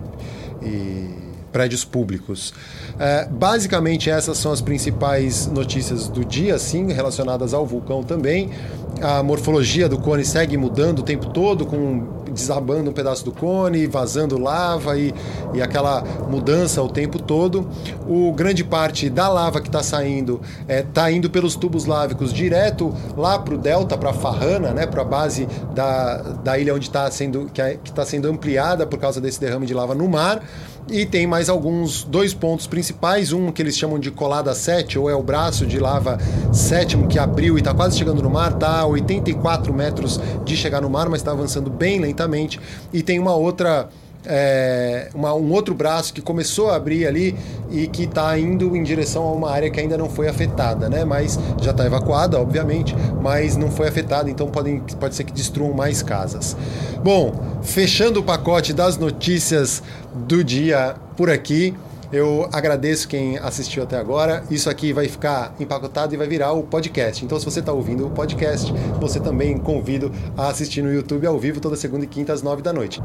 e 0.62 1.30
prédios 1.51 1.83
públicos. 1.83 2.53
É, 2.99 3.25
basicamente, 3.25 4.09
essas 4.09 4.38
são 4.38 4.51
as 4.51 4.62
principais 4.62 5.47
notícias 5.47 6.07
do 6.07 6.23
dia, 6.23 6.57
sim, 6.57 6.91
relacionadas 6.91 7.53
ao 7.53 7.65
vulcão 7.65 8.03
também. 8.03 8.49
A 9.01 9.23
morfologia 9.23 9.88
do 9.88 9.97
cone 9.97 10.25
segue 10.25 10.57
mudando 10.57 10.99
o 10.99 11.03
tempo 11.03 11.27
todo, 11.27 11.65
com 11.65 12.29
desabando 12.30 12.89
um 12.89 12.94
pedaço 12.94 13.26
do 13.26 13.32
cone, 13.32 13.88
vazando 13.88 14.38
lava 14.38 14.98
e, 14.98 15.13
e 15.54 15.62
aquela 15.62 16.04
mudança 16.30 16.82
o 16.82 16.89
tempo 16.89 17.22
todo. 17.22 17.68
O 18.08 18.32
grande 18.34 18.63
parte 18.63 19.10
da 19.10 19.28
lava 19.30 19.62
que 19.62 19.68
está 19.68 19.84
saindo 19.84 20.42
está 20.62 20.74
é, 20.74 20.82
tá 20.82 21.12
indo 21.12 21.30
pelos 21.30 21.56
tubos 21.56 21.86
lávicos 21.86 22.34
direto 22.34 22.94
lá 23.18 23.39
para 23.39 23.54
o 23.54 23.58
delta, 23.58 23.98
para 23.98 24.12
a 24.12 24.13
Farrana, 24.13 24.72
né, 24.72 24.86
para 24.86 25.02
a 25.02 25.06
base 25.06 25.48
da, 25.74 26.18
da 26.44 26.58
ilha 26.58 26.74
onde 26.74 26.88
está 26.88 27.10
sendo 27.12 27.50
que 27.54 27.62
é, 27.62 27.78
está 27.84 28.06
sendo 28.06 28.28
ampliada 28.28 28.86
por 28.86 29.00
causa 29.00 29.20
desse 29.22 29.39
derrame 29.39 29.65
de 29.65 29.74
lava 29.74 29.96
no 29.96 30.08
mar. 30.08 30.42
E 30.92 31.06
tem 31.06 31.28
mais 31.28 31.50
alguns 31.50 32.04
dois 32.04 32.34
pontos 32.34 32.65
principais, 32.65 33.32
um 33.32 33.52
que 33.52 33.62
eles 33.62 33.78
chamam 33.78 34.00
de 34.00 34.10
colada 34.10 34.56
7, 34.56 34.98
ou 34.98 35.08
é 35.08 35.13
o 35.13 35.22
braço 35.22 35.68
de 35.68 35.78
lava 35.78 36.18
sétimo 36.52 37.08
que 37.08 37.20
abriu 37.20 37.58
e 37.58 37.62
está 37.62 37.76
quase 37.76 37.96
chegando 37.96 38.24
no 38.24 38.30
mar, 38.30 38.54
está 38.54 38.80
a 38.80 38.88
84 38.88 39.72
metros 39.72 40.20
de 40.44 40.58
chegar 40.58 40.82
no 40.82 40.89
mar, 40.89 41.08
mas 41.08 41.22
está 41.22 41.32
avançando 41.32 41.70
bem 41.70 42.00
lentamente. 42.00 42.18
E 42.91 43.01
tem 43.03 43.19
uma 43.19 43.36
outra 43.36 43.89
é, 44.25 45.10
uma, 45.13 45.34
um 45.34 45.51
outro 45.51 45.73
braço 45.73 46.13
que 46.13 46.21
começou 46.21 46.69
a 46.69 46.75
abrir 46.75 47.08
ali 47.08 47.36
e 47.71 47.88
que 47.88 48.03
está 48.03 48.38
indo 48.38 48.75
em 48.75 48.84
direção 48.84 49.23
a 49.23 49.32
uma 49.32 49.49
área 49.49 49.69
que 49.69 49.79
ainda 49.79 49.97
não 49.97 50.10
foi 50.10 50.27
afetada, 50.27 50.89
né? 50.89 51.05
Mas 51.05 51.39
já 51.62 51.71
está 51.71 51.86
evacuada, 51.86 52.39
obviamente, 52.39 52.95
mas 53.21 53.55
não 53.55 53.71
foi 53.71 53.88
afetada, 53.88 54.29
então 54.29 54.47
podem, 54.47 54.79
pode 54.99 55.15
ser 55.15 55.23
que 55.23 55.32
destruam 55.32 55.73
mais 55.73 56.03
casas. 56.03 56.55
Bom, 57.03 57.34
fechando 57.62 58.19
o 58.19 58.23
pacote 58.23 58.73
das 58.73 58.97
notícias 58.97 59.82
do 60.27 60.43
dia 60.43 60.95
por 61.15 61.29
aqui. 61.29 61.73
Eu 62.12 62.50
agradeço 62.52 63.08
quem 63.08 63.38
assistiu 63.38 63.84
até 63.84 63.98
agora. 63.98 64.43
Isso 64.50 64.69
aqui 64.69 64.91
vai 64.91 65.08
ficar 65.08 65.54
empacotado 65.60 66.13
e 66.13 66.17
vai 66.17 66.28
virar 66.28 66.54
o 66.54 66.63
podcast. 66.63 67.24
Então, 67.24 67.39
se 67.39 67.45
você 67.45 67.60
está 67.60 67.72
ouvindo 67.72 68.08
o 68.08 68.10
podcast, 68.10 68.72
você 69.00 69.19
também 69.19 69.58
convido 69.58 70.12
a 70.36 70.48
assistir 70.48 70.82
no 70.82 70.91
YouTube 70.91 71.28
ao 71.28 71.38
vivo 71.38 71.60
toda 71.60 71.76
segunda 71.76 72.06
e 72.06 72.08
quinta 72.08 72.34
às 72.34 72.41
nove 72.41 72.63
da 72.63 72.74
noite. 72.74 73.00